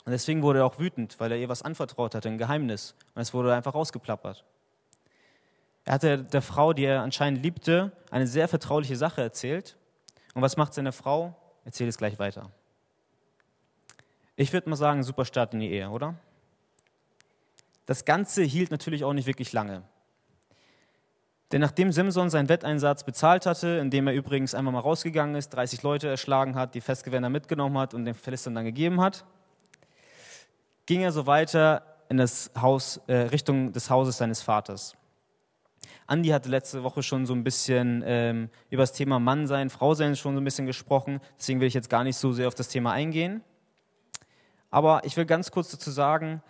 Und 0.04 0.12
deswegen 0.12 0.42
wurde 0.42 0.60
er 0.60 0.66
auch 0.66 0.80
wütend, 0.80 1.20
weil 1.20 1.32
er 1.32 1.38
ihr 1.38 1.50
was 1.50 1.62
anvertraut 1.62 2.16
hatte, 2.16 2.28
ein 2.28 2.38
Geheimnis. 2.38 2.96
Und 3.14 3.22
es 3.22 3.34
wurde 3.34 3.54
einfach 3.54 3.74
rausgeplappert. 3.74 4.44
Er 5.86 5.94
hatte 5.94 6.24
der 6.24 6.42
Frau, 6.42 6.74
die 6.74 6.86
er 6.86 7.02
anscheinend 7.02 7.42
liebte, 7.44 7.92
eine 8.10 8.28
sehr 8.28 8.48
vertrauliche 8.48 8.96
Sache 8.96 9.22
erzählt. 9.22 9.78
Und 10.34 10.42
was 10.42 10.58
macht 10.58 10.74
seine 10.74 10.92
Frau? 10.92 11.36
Erzählt 11.66 11.90
es 11.90 11.98
gleich 11.98 12.18
weiter. 12.20 12.52
Ich 14.36 14.52
würde 14.54 14.70
mal 14.70 14.76
sagen, 14.76 15.04
super 15.04 15.26
Start 15.26 15.54
in 15.54 15.60
die 15.60 15.72
Ehe, 15.72 15.90
oder? 15.90 16.16
Das 17.86 18.06
Ganze 18.06 18.44
hielt 18.44 18.72
natürlich 18.72 19.04
auch 19.04 19.14
nicht 19.14 19.28
wirklich 19.28 19.54
lange. 19.54 19.84
Denn 21.52 21.60
nachdem 21.60 21.92
Simson 21.92 22.30
seinen 22.30 22.48
Wetteinsatz 22.48 23.04
bezahlt 23.04 23.46
hatte, 23.46 23.80
indem 23.82 24.08
er 24.08 24.14
übrigens 24.14 24.56
einmal 24.56 24.74
mal 24.74 24.80
rausgegangen 24.80 25.36
ist, 25.36 25.50
30 25.50 25.84
Leute 25.84 26.08
erschlagen 26.08 26.56
hat, 26.56 26.76
die 26.76 26.82
Festgewänder 26.82 27.30
mitgenommen 27.30 27.78
hat 27.78 27.94
und 27.94 28.06
den 28.06 28.14
Philistern 28.14 28.56
dann 28.56 28.64
gegeben 28.64 29.02
hat, 29.02 29.26
ging 30.86 31.02
er 31.02 31.12
so 31.12 31.28
weiter 31.28 31.84
in 32.10 32.18
das 32.18 32.52
Haus, 32.60 33.02
äh, 33.08 33.16
Richtung 33.16 33.74
des 33.74 33.90
Hauses 33.90 34.18
seines 34.18 34.42
Vaters. 34.42 34.96
Andi 36.08 36.30
hatte 36.30 36.50
letzte 36.50 36.84
Woche 36.84 37.04
schon 37.04 37.26
so 37.26 37.34
ein 37.34 37.44
bisschen 37.44 38.04
ähm, 38.06 38.50
über 38.70 38.84
das 38.84 38.92
Thema 38.92 39.20
Mann 39.20 39.48
sein, 39.48 39.70
Frau 39.70 39.94
sein 39.94 40.16
schon 40.16 40.36
so 40.36 40.42
ein 40.42 40.44
bisschen 40.44 40.66
gesprochen. 40.66 41.22
Deswegen 41.38 41.60
will 41.60 41.68
ich 41.68 41.74
jetzt 41.74 41.90
gar 41.90 42.04
nicht 42.04 42.18
so 42.18 42.34
sehr 42.34 42.48
auf 42.48 42.56
das 42.56 42.68
Thema 42.68 42.92
eingehen. 42.92 43.42
Aber 44.70 45.02
ich 45.06 45.16
will 45.18 45.26
ganz 45.26 45.52
kurz 45.52 45.72
dazu 45.72 45.92
sagen, 45.92 46.42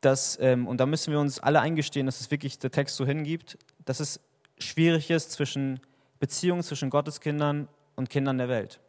dass, 0.00 0.38
ähm, 0.40 0.66
und 0.66 0.78
da 0.78 0.86
müssen 0.86 1.12
wir 1.12 1.20
uns 1.20 1.40
alle 1.40 1.60
eingestehen, 1.60 2.06
dass 2.06 2.20
es 2.20 2.30
wirklich 2.30 2.58
der 2.58 2.70
Text 2.70 2.96
so 2.96 3.06
hingibt, 3.06 3.58
dass 3.84 4.00
es 4.00 4.20
schwierig 4.58 5.10
ist 5.10 5.32
zwischen 5.32 5.80
Beziehungen 6.18 6.62
zwischen 6.62 6.90
Gotteskindern 6.90 7.68
und 7.96 8.10
Kindern 8.10 8.38
der 8.38 8.48
Welt. 8.48 8.80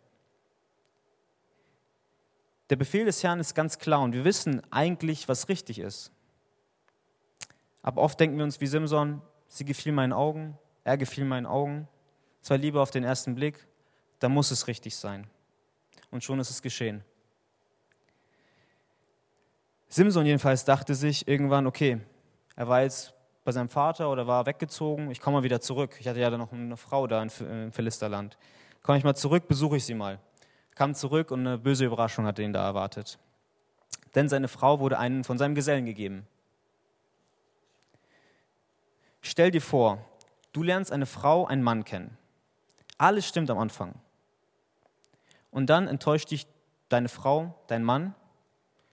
Der 2.69 2.75
Befehl 2.75 3.05
des 3.05 3.23
Herrn 3.23 3.39
ist 3.39 3.53
ganz 3.53 3.77
klar 3.77 4.01
und 4.01 4.13
wir 4.13 4.25
wissen 4.25 4.61
eigentlich, 4.71 5.27
was 5.27 5.49
richtig 5.49 5.79
ist. 5.79 6.11
Aber 7.83 8.01
oft 8.01 8.19
denken 8.19 8.37
wir 8.37 8.43
uns 8.43 8.61
wie 8.61 8.67
Simson, 8.67 9.21
sie 9.47 9.65
gefiel 9.65 9.91
meinen 9.91 10.13
Augen, 10.13 10.57
er 10.83 10.97
gefiel 10.97 11.25
meinen 11.25 11.45
Augen, 11.45 11.87
es 12.41 12.49
war 12.49 12.57
Liebe 12.57 12.81
auf 12.81 12.91
den 12.91 13.03
ersten 13.03 13.35
Blick, 13.35 13.67
da 14.19 14.29
muss 14.29 14.51
es 14.51 14.67
richtig 14.67 14.95
sein. 14.95 15.27
Und 16.09 16.23
schon 16.23 16.39
ist 16.39 16.49
es 16.49 16.61
geschehen. 16.61 17.03
Simson 19.89 20.25
jedenfalls 20.25 20.65
dachte 20.65 20.95
sich 20.95 21.27
irgendwann, 21.27 21.67
okay, 21.67 21.99
er 22.55 22.67
war 22.67 22.81
jetzt 22.81 23.14
bei 23.45 23.51
seinem 23.51 23.69
Vater 23.69 24.11
oder 24.11 24.25
war 24.25 24.47
weggezogen, 24.47 25.11
ich 25.11 25.21
komme 25.21 25.37
mal 25.37 25.43
wieder 25.43 25.61
zurück. 25.61 25.95
Ich 25.99 26.07
hatte 26.07 26.19
ja 26.19 26.31
dann 26.31 26.39
noch 26.39 26.51
eine 26.51 26.75
Frau 26.75 27.05
da 27.05 27.21
im 27.21 27.71
Philisterland. 27.71 28.37
Komme 28.81 28.97
ich 28.97 29.03
mal 29.03 29.15
zurück, 29.15 29.47
besuche 29.47 29.77
ich 29.77 29.85
sie 29.85 29.93
mal. 29.93 30.19
Kam 30.73 30.95
zurück 30.95 31.29
und 31.29 31.41
eine 31.41 31.59
böse 31.59 31.85
Überraschung 31.85 32.25
hatte 32.25 32.41
ihn 32.41 32.53
da 32.53 32.65
erwartet. 32.65 33.19
Denn 34.15 34.29
seine 34.29 34.47
Frau 34.47 34.79
wurde 34.79 34.97
einen 34.97 35.23
von 35.23 35.37
seinem 35.37 35.53
Gesellen 35.53 35.85
gegeben. 35.85 36.25
Stell 39.21 39.51
dir 39.51 39.61
vor, 39.61 40.03
du 40.51 40.63
lernst 40.63 40.91
eine 40.91 41.05
Frau, 41.05 41.45
einen 41.45 41.61
Mann 41.61 41.85
kennen. 41.85 42.17
Alles 42.97 43.27
stimmt 43.27 43.51
am 43.51 43.59
Anfang. 43.59 43.93
Und 45.51 45.67
dann 45.67 45.87
enttäuscht 45.87 46.31
dich 46.31 46.47
deine 46.89 47.09
Frau, 47.09 47.53
dein 47.67 47.83
Mann. 47.83 48.15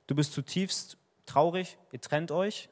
Du 0.08 0.14
bist 0.14 0.34
zutiefst 0.34 0.98
traurig, 1.24 1.78
ihr 1.90 2.02
trennt 2.02 2.30
euch 2.30 2.68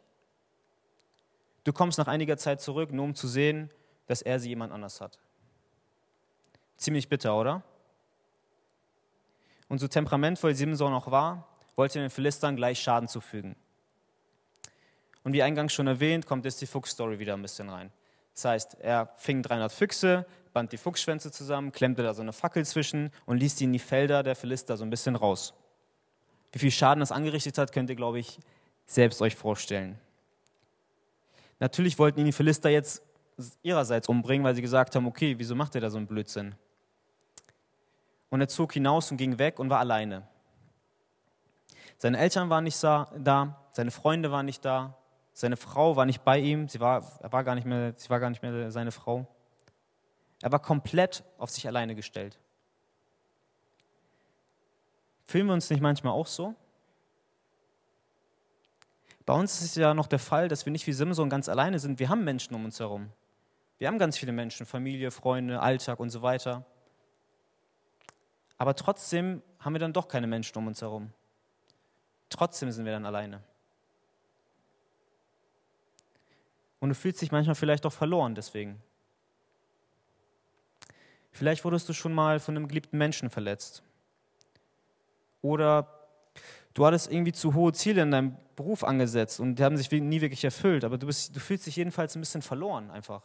Du 1.65 1.73
kommst 1.73 1.99
nach 1.99 2.07
einiger 2.07 2.37
Zeit 2.37 2.61
zurück, 2.61 2.93
nur 2.93 3.05
um 3.05 3.15
zu 3.15 3.29
sehen, 3.29 3.71
dass 4.07 4.23
er 4.23 4.41
sie 4.41 4.49
jemand 4.49 4.73
anders 4.73 5.01
hat. 5.01 5.19
Ziemlich 6.77 7.09
bitter, 7.09 7.37
oder? 7.37 7.63
Und 9.69 9.79
so 9.79 9.87
temperamentvoll 9.87 10.55
Simson 10.55 10.93
auch 10.93 11.11
war, 11.11 11.47
wollte 11.77 12.01
den 12.01 12.11
Philistern 12.11 12.57
gleich 12.57 12.81
Schaden 12.81 13.09
zufügen. 13.09 13.55
Und 15.23 15.33
wie 15.33 15.43
eingangs 15.43 15.73
schon 15.73 15.87
erwähnt, 15.87 16.27
kommt 16.27 16.45
jetzt 16.45 16.61
die 16.61 16.67
Fuchs-Story 16.67 17.19
wieder 17.19 17.35
ein 17.35 17.43
bisschen 17.43 17.69
rein. 17.69 17.93
Das 18.35 18.45
heißt, 18.47 18.81
er 18.81 19.13
fing 19.17 19.43
300 19.43 19.71
Füchse, 19.71 20.27
band 20.53 20.73
die 20.73 20.79
Fuchsschwänze 20.79 21.31
zusammen, 21.31 21.73
klemmte 21.73 22.03
da 22.03 22.15
so 22.15 22.23
eine 22.23 22.33
Fackel 22.33 22.65
zwischen 22.65 23.13
und 23.27 23.37
ließ 23.37 23.57
die 23.57 23.65
in 23.65 23.73
die 23.73 23.79
Felder 23.79 24.23
der 24.23 24.35
Philister 24.35 24.77
so 24.77 24.85
ein 24.85 24.91
bisschen 24.91 25.15
raus. 25.15 25.55
Wie 26.53 26.59
viel 26.59 26.71
Schaden 26.71 27.01
das 27.01 27.13
angerichtet 27.13 27.59
hat, 27.59 27.73
könnt 27.73 27.91
ihr, 27.91 27.97
glaube 27.97 28.19
ich, 28.19 28.39
selbst 28.87 29.23
euch 29.23 29.37
vorstellen. 29.37 29.99
Natürlich 31.61 31.99
wollten 31.99 32.21
ihn 32.21 32.27
die 32.27 32.33
Philister 32.33 32.71
jetzt 32.71 33.03
ihrerseits 33.63 34.09
umbringen, 34.09 34.45
weil 34.45 34.55
sie 34.55 34.63
gesagt 34.63 34.97
haben, 34.97 35.07
okay, 35.07 35.39
wieso 35.39 35.55
macht 35.55 35.75
er 35.75 35.81
da 35.81 35.91
so 35.91 35.99
einen 35.99 36.07
Blödsinn? 36.07 36.55
Und 38.31 38.41
er 38.41 38.49
zog 38.49 38.73
hinaus 38.73 39.11
und 39.11 39.17
ging 39.17 39.39
weg 39.39 39.59
und 39.59 39.71
war 39.71 39.79
alleine. 39.79 40.27
Seine 41.99 42.19
Eltern 42.19 42.49
waren 42.49 42.65
nicht 42.65 42.83
da, 42.83 43.57
seine 43.73 43.91
Freunde 43.91 44.31
waren 44.33 44.47
nicht 44.47 44.65
da, 44.65 44.97
seine 45.33 45.57
Frau 45.57 45.97
war 45.97 46.07
nicht 46.07 46.25
bei 46.25 46.39
ihm, 46.39 46.69
sie 46.69 46.81
war, 46.81 47.05
er 47.21 47.33
war 47.33 47.45
gar 47.45 47.55
nicht 47.55 47.67
mehr, 47.67 47.93
sie 47.97 48.09
war 48.09 48.21
gar 48.21 48.31
nicht 48.31 48.43
mehr 48.43 48.71
seine 48.71 48.91
Frau. 48.91 49.27
Er 50.41 50.51
war 50.51 50.61
komplett 50.61 51.25
auf 51.37 51.51
sich 51.51 51.67
alleine 51.67 51.95
gestellt. 51.95 52.39
Fühlen 55.27 55.47
wir 55.47 55.53
uns 55.53 55.69
nicht 55.69 55.81
manchmal 55.81 56.15
auch 56.15 56.27
so? 56.27 56.55
Bei 59.31 59.37
uns 59.37 59.63
ist 59.63 59.77
ja 59.77 59.95
noch 59.95 60.09
der 60.09 60.19
Fall, 60.19 60.49
dass 60.49 60.67
wir 60.67 60.73
nicht 60.73 60.89
wie 60.89 60.93
Simson 60.93 61.31
ganz 61.31 61.49
alleine 61.49 61.79
sind. 61.79 62.01
Wir 62.01 62.09
haben 62.09 62.25
Menschen 62.25 62.53
um 62.57 62.65
uns 62.65 62.81
herum. 62.81 63.13
Wir 63.79 63.87
haben 63.87 63.97
ganz 63.97 64.19
viele 64.19 64.33
Menschen, 64.33 64.67
Familie, 64.67 65.13
Freunde, 65.13 65.61
Alltag 65.61 66.01
und 66.01 66.11
so 66.11 66.21
weiter. 66.23 66.65
Aber 68.59 68.75
trotzdem 68.75 69.41
haben 69.61 69.73
wir 69.73 69.79
dann 69.79 69.93
doch 69.93 70.09
keine 70.09 70.27
Menschen 70.27 70.59
um 70.59 70.67
uns 70.67 70.83
herum. 70.83 71.13
Trotzdem 72.29 72.73
sind 72.73 72.85
wir 72.85 72.91
dann 72.91 73.07
alleine. 73.07 73.41
Und 76.81 76.89
du 76.89 76.97
fühlst 76.97 77.23
dich 77.23 77.31
manchmal 77.31 77.55
vielleicht 77.55 77.87
auch 77.87 77.93
verloren 77.93 78.35
deswegen. 78.35 78.83
Vielleicht 81.31 81.65
wurdest 81.65 81.89
du 81.89 81.93
schon 81.93 82.13
mal 82.13 82.41
von 82.41 82.57
einem 82.57 82.67
geliebten 82.67 82.99
Menschen 82.99 83.31
verletzt. 83.31 83.85
Oder 85.41 85.87
du 86.75 86.85
hattest 86.85 87.13
irgendwie 87.13 87.33
zu 87.33 87.55
hohe 87.55 87.73
Ziele 87.73 88.03
in 88.03 88.11
deinem 88.11 88.37
Beruf 88.61 88.85
angesetzt 88.85 89.41
und 89.41 89.57
die 89.57 89.65
haben 89.65 89.77
sich 89.77 89.91
nie 89.91 90.21
wirklich 90.21 90.45
erfüllt, 90.45 90.85
aber 90.85 90.99
du, 90.99 91.07
bist, 91.07 91.35
du 91.35 91.41
fühlst 91.41 91.67
dich 91.67 91.77
jedenfalls 91.77 92.15
ein 92.15 92.21
bisschen 92.21 92.43
verloren 92.43 92.91
einfach. 92.91 93.23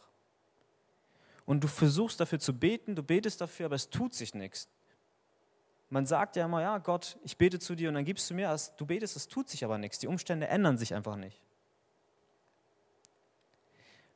Und 1.44 1.62
du 1.62 1.68
versuchst 1.68 2.18
dafür 2.20 2.38
zu 2.38 2.58
beten, 2.58 2.96
du 2.96 3.02
betest 3.02 3.40
dafür, 3.40 3.66
aber 3.66 3.76
es 3.76 3.88
tut 3.88 4.14
sich 4.14 4.34
nichts. 4.34 4.68
Man 5.90 6.06
sagt 6.06 6.36
ja 6.36 6.44
immer, 6.44 6.62
ja 6.62 6.78
Gott, 6.78 7.18
ich 7.22 7.36
bete 7.36 7.58
zu 7.58 7.74
dir 7.74 7.88
und 7.88 7.94
dann 7.94 8.04
gibst 8.04 8.28
du 8.28 8.34
mir, 8.34 8.54
du 8.76 8.86
betest, 8.86 9.16
es 9.16 9.28
tut 9.28 9.48
sich 9.48 9.64
aber 9.64 9.78
nichts. 9.78 9.98
Die 9.98 10.08
Umstände 10.08 10.48
ändern 10.48 10.78
sich 10.78 10.94
einfach 10.94 11.16
nicht. 11.16 11.40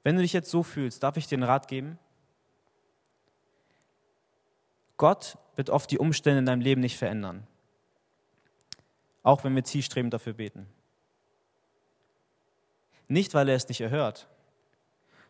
Wenn 0.03 0.17
du 0.17 0.23
dich 0.23 0.33
jetzt 0.33 0.51
so 0.51 0.63
fühlst, 0.63 1.03
darf 1.03 1.17
ich 1.17 1.27
dir 1.27 1.37
einen 1.37 1.45
Rat 1.45 1.69
geben? 1.69 1.99
Gott 4.97 5.39
wird 5.55 5.71
oft 5.71 5.91
die 5.91 5.99
Umstände 5.99 6.41
in 6.41 6.47
deinem 6.47 6.63
Leben 6.63 6.81
nicht 6.81 6.99
verändern 6.99 7.47
auch 9.23 9.45
wenn 9.45 9.55
wir 9.55 9.65
zielstrebend 9.65 10.15
dafür 10.15 10.33
beten. 10.33 10.67
Nicht, 13.11 13.35
weil 13.35 13.49
er 13.49 13.57
es 13.57 13.69
nicht 13.69 13.81
erhört, 13.81 14.29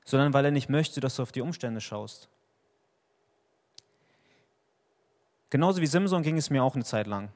sondern 0.04 0.34
weil 0.34 0.44
er 0.44 0.50
nicht 0.50 0.68
möchte, 0.68 1.00
dass 1.00 1.16
du 1.16 1.22
auf 1.22 1.32
die 1.32 1.40
Umstände 1.40 1.80
schaust. 1.80 2.28
Genauso 5.48 5.80
wie 5.80 5.86
Simson 5.86 6.22
ging 6.22 6.36
es 6.36 6.50
mir 6.50 6.62
auch 6.62 6.74
eine 6.74 6.84
Zeit 6.84 7.06
lang. 7.06 7.30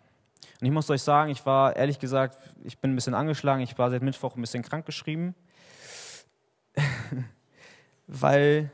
Und 0.61 0.67
ich 0.67 0.71
muss 0.71 0.91
euch 0.91 1.01
sagen, 1.01 1.31
ich 1.31 1.47
war 1.47 1.75
ehrlich 1.77 1.99
gesagt, 1.99 2.39
ich 2.63 2.79
bin 2.79 2.93
ein 2.93 2.95
bisschen 2.95 3.15
angeschlagen, 3.15 3.63
ich 3.63 3.79
war 3.79 3.89
seit 3.89 4.03
Mittwoch 4.03 4.37
ein 4.37 4.43
bisschen 4.43 4.63
krankgeschrieben, 4.63 5.35
weil, 8.07 8.71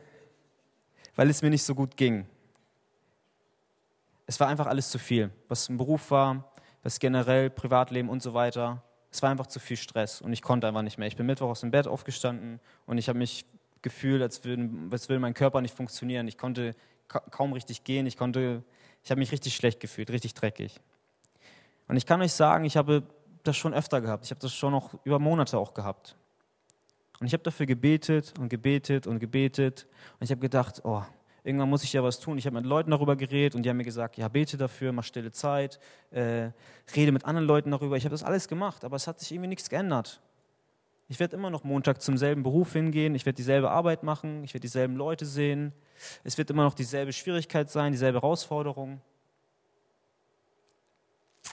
weil 1.14 1.30
es 1.30 1.40
mir 1.40 1.50
nicht 1.50 1.62
so 1.62 1.76
gut 1.76 1.96
ging. 1.96 2.26
Es 4.26 4.40
war 4.40 4.48
einfach 4.48 4.66
alles 4.66 4.90
zu 4.90 4.98
viel, 4.98 5.30
was 5.46 5.68
im 5.68 5.76
Beruf 5.76 6.10
war, 6.10 6.52
was 6.82 6.98
generell 6.98 7.48
Privatleben 7.48 8.08
und 8.08 8.24
so 8.24 8.34
weiter. 8.34 8.82
Es 9.10 9.22
war 9.22 9.30
einfach 9.30 9.46
zu 9.46 9.58
viel 9.58 9.76
Stress 9.76 10.20
und 10.20 10.32
ich 10.32 10.42
konnte 10.42 10.68
einfach 10.68 10.82
nicht 10.82 10.98
mehr. 10.98 11.08
Ich 11.08 11.16
bin 11.16 11.26
Mittwoch 11.26 11.48
aus 11.48 11.60
dem 11.60 11.70
Bett 11.70 11.86
aufgestanden 11.86 12.60
und 12.86 12.98
ich 12.98 13.08
habe 13.08 13.18
mich 13.18 13.44
gefühlt, 13.82 14.22
als 14.22 14.44
würde, 14.44 14.68
als 14.90 15.08
würde 15.08 15.20
mein 15.20 15.34
Körper 15.34 15.60
nicht 15.60 15.74
funktionieren. 15.74 16.28
Ich 16.28 16.38
konnte 16.38 16.74
kaum 17.08 17.52
richtig 17.52 17.84
gehen. 17.84 18.06
Ich 18.06 18.14
ich 18.14 19.10
habe 19.10 19.18
mich 19.18 19.32
richtig 19.32 19.56
schlecht 19.56 19.80
gefühlt, 19.80 20.10
richtig 20.10 20.34
dreckig. 20.34 20.80
Und 21.88 21.96
ich 21.96 22.06
kann 22.06 22.22
euch 22.22 22.32
sagen, 22.32 22.64
ich 22.64 22.76
habe 22.76 23.02
das 23.42 23.56
schon 23.56 23.74
öfter 23.74 24.00
gehabt. 24.00 24.24
Ich 24.24 24.30
habe 24.30 24.40
das 24.40 24.54
schon 24.54 24.72
noch 24.72 24.94
über 25.04 25.18
Monate 25.18 25.58
auch 25.58 25.74
gehabt. 25.74 26.16
Und 27.18 27.26
ich 27.26 27.32
habe 27.32 27.42
dafür 27.42 27.66
gebetet 27.66 28.34
und 28.38 28.48
gebetet 28.48 29.06
und 29.06 29.18
gebetet. 29.18 29.86
Und 30.18 30.24
ich 30.24 30.30
habe 30.30 30.40
gedacht, 30.40 30.82
oh, 30.84 31.02
irgendwann 31.44 31.68
muss 31.68 31.84
ich 31.84 31.92
ja 31.92 32.02
was 32.02 32.20
tun. 32.20 32.38
Ich 32.38 32.46
habe 32.46 32.56
mit 32.56 32.66
Leuten 32.66 32.90
darüber 32.90 33.16
geredet 33.16 33.54
und 33.54 33.62
die 33.62 33.68
haben 33.68 33.76
mir 33.76 33.84
gesagt, 33.84 34.16
ja, 34.16 34.28
bete 34.28 34.56
dafür, 34.56 34.92
mach 34.92 35.04
stille 35.04 35.32
Zeit, 35.32 35.78
äh, 36.10 36.50
rede 36.94 37.12
mit 37.12 37.24
anderen 37.24 37.46
Leuten 37.46 37.70
darüber. 37.70 37.96
Ich 37.96 38.04
habe 38.04 38.12
das 38.12 38.22
alles 38.22 38.48
gemacht, 38.48 38.84
aber 38.84 38.96
es 38.96 39.06
hat 39.06 39.20
sich 39.20 39.32
irgendwie 39.32 39.48
nichts 39.48 39.68
geändert. 39.68 40.20
Ich 41.08 41.18
werde 41.18 41.36
immer 41.36 41.50
noch 41.50 41.64
Montag 41.64 42.00
zum 42.02 42.16
selben 42.16 42.44
Beruf 42.44 42.72
hingehen, 42.72 43.16
ich 43.16 43.26
werde 43.26 43.36
dieselbe 43.36 43.70
Arbeit 43.70 44.04
machen, 44.04 44.44
ich 44.44 44.54
werde 44.54 44.62
dieselben 44.62 44.94
Leute 44.94 45.26
sehen, 45.26 45.72
es 46.22 46.38
wird 46.38 46.50
immer 46.50 46.62
noch 46.62 46.74
dieselbe 46.74 47.12
Schwierigkeit 47.12 47.68
sein, 47.68 47.90
dieselbe 47.90 48.20
Herausforderung. 48.20 49.00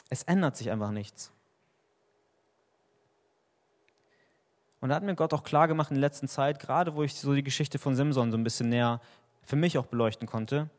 Es 0.09 0.21
ändert 0.23 0.57
sich 0.57 0.69
einfach 0.69 0.91
nichts. 0.91 1.31
Und 4.79 4.89
da 4.89 4.95
hat 4.95 5.03
mir 5.03 5.15
Gott 5.15 5.33
auch 5.33 5.43
klar 5.43 5.67
gemacht 5.67 5.89
in 5.89 5.95
der 5.95 6.01
letzten 6.01 6.27
Zeit, 6.27 6.59
gerade 6.59 6.95
wo 6.95 7.03
ich 7.03 7.15
so 7.15 7.33
die 7.33 7.43
Geschichte 7.43 7.79
von 7.79 7.95
Simson 7.95 8.31
so 8.31 8.37
ein 8.37 8.43
bisschen 8.43 8.69
näher 8.69 9.01
für 9.47 9.55
mich 9.55 9.77
auch 9.77 9.85
beleuchten 9.85 10.27
konnte. 10.27 10.69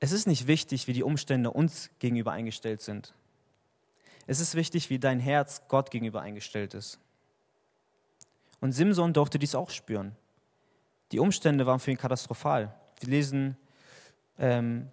Es 0.00 0.10
ist 0.10 0.26
nicht 0.26 0.48
wichtig, 0.48 0.88
wie 0.88 0.92
die 0.92 1.04
Umstände 1.04 1.52
uns 1.52 1.90
gegenüber 2.00 2.32
eingestellt 2.32 2.82
sind. 2.82 3.14
Es 4.26 4.40
ist 4.40 4.56
wichtig, 4.56 4.90
wie 4.90 4.98
dein 4.98 5.20
Herz 5.20 5.62
Gott 5.68 5.92
gegenüber 5.92 6.22
eingestellt 6.22 6.74
ist. 6.74 6.98
Und 8.60 8.72
Simson 8.72 9.12
durfte 9.12 9.38
dies 9.38 9.54
auch 9.54 9.70
spüren. 9.70 10.16
Die 11.12 11.20
Umstände 11.20 11.66
waren 11.66 11.78
für 11.78 11.92
ihn 11.92 11.96
katastrophal. 11.96 12.74
Wir 12.98 13.08
lesen, 13.08 13.56
ähm, 14.36 14.88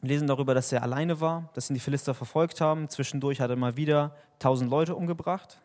wir 0.00 0.08
lesen 0.08 0.26
darüber, 0.28 0.54
dass 0.54 0.72
er 0.72 0.82
alleine 0.82 1.20
war, 1.20 1.50
dass 1.52 1.68
ihn 1.68 1.74
die 1.74 1.80
Philister 1.80 2.14
verfolgt 2.14 2.62
haben. 2.62 2.88
Zwischendurch 2.88 3.42
hat 3.42 3.50
er 3.50 3.56
mal 3.56 3.76
wieder 3.76 4.16
tausend 4.38 4.70
Leute 4.70 4.96
umgebracht. 4.96 5.60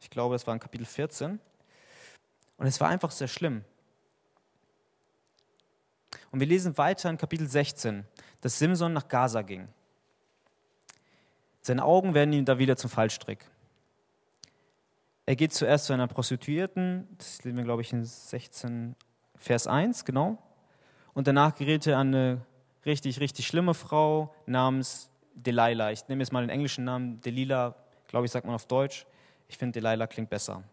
Ich 0.00 0.08
glaube, 0.08 0.34
es 0.36 0.46
war 0.46 0.54
in 0.54 0.60
Kapitel 0.60 0.86
14. 0.86 1.38
Und 2.56 2.66
es 2.66 2.80
war 2.80 2.88
einfach 2.88 3.10
sehr 3.10 3.28
schlimm. 3.28 3.62
Und 6.34 6.40
wir 6.40 6.48
lesen 6.48 6.76
weiter 6.78 7.08
in 7.10 7.16
Kapitel 7.16 7.46
16, 7.46 8.04
dass 8.40 8.58
Simson 8.58 8.92
nach 8.92 9.06
Gaza 9.06 9.42
ging. 9.42 9.68
Seine 11.60 11.84
Augen 11.84 12.12
werden 12.12 12.32
ihm 12.32 12.44
da 12.44 12.58
wieder 12.58 12.76
zum 12.76 12.90
Fallstrick. 12.90 13.48
Er 15.26 15.36
geht 15.36 15.52
zuerst 15.52 15.84
zu 15.84 15.92
einer 15.92 16.08
Prostituierten, 16.08 17.06
das 17.18 17.44
lesen 17.44 17.56
wir, 17.58 17.62
glaube 17.62 17.82
ich, 17.82 17.92
in 17.92 18.04
16, 18.04 18.96
Vers 19.36 19.68
1, 19.68 20.04
genau. 20.04 20.42
Und 21.12 21.28
danach 21.28 21.54
gerät 21.54 21.86
er 21.86 21.98
an 21.98 22.08
eine 22.08 22.40
richtig, 22.84 23.20
richtig 23.20 23.46
schlimme 23.46 23.72
Frau 23.72 24.34
namens 24.44 25.10
Delilah. 25.34 25.92
Ich 25.92 26.08
nehme 26.08 26.20
jetzt 26.20 26.32
mal 26.32 26.40
den 26.40 26.50
englischen 26.50 26.82
Namen, 26.82 27.20
Delilah, 27.20 27.76
glaube 28.08 28.26
ich, 28.26 28.32
sagt 28.32 28.44
man 28.44 28.56
auf 28.56 28.66
Deutsch. 28.66 29.06
Ich 29.46 29.56
finde, 29.56 29.80
Delilah 29.80 30.08
klingt 30.08 30.30
besser. 30.30 30.64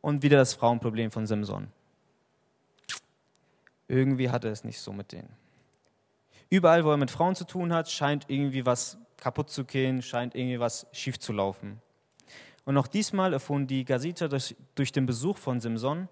Und 0.00 0.22
wieder 0.22 0.36
das 0.36 0.54
Frauenproblem 0.54 1.10
von 1.10 1.26
Simson. 1.26 1.72
Irgendwie 3.88 4.30
hat 4.30 4.44
er 4.44 4.52
es 4.52 4.64
nicht 4.64 4.80
so 4.80 4.92
mit 4.92 5.12
denen. 5.12 5.34
Überall, 6.50 6.84
wo 6.84 6.90
er 6.90 6.96
mit 6.96 7.10
Frauen 7.10 7.34
zu 7.34 7.44
tun 7.44 7.72
hat, 7.72 7.90
scheint 7.90 8.26
irgendwie 8.28 8.64
was 8.64 8.98
kaputt 9.16 9.50
zu 9.50 9.64
gehen, 9.64 10.02
scheint 10.02 10.34
irgendwie 10.34 10.60
was 10.60 10.86
schief 10.92 11.18
zu 11.18 11.32
laufen. 11.32 11.80
Und 12.64 12.78
auch 12.78 12.86
diesmal 12.86 13.32
erfuhren 13.32 13.66
die 13.66 13.84
Gasiter 13.84 14.28
durch, 14.28 14.56
durch 14.74 14.92
den 14.92 15.06
Besuch 15.06 15.36
von 15.36 15.60
Simson, 15.60 16.08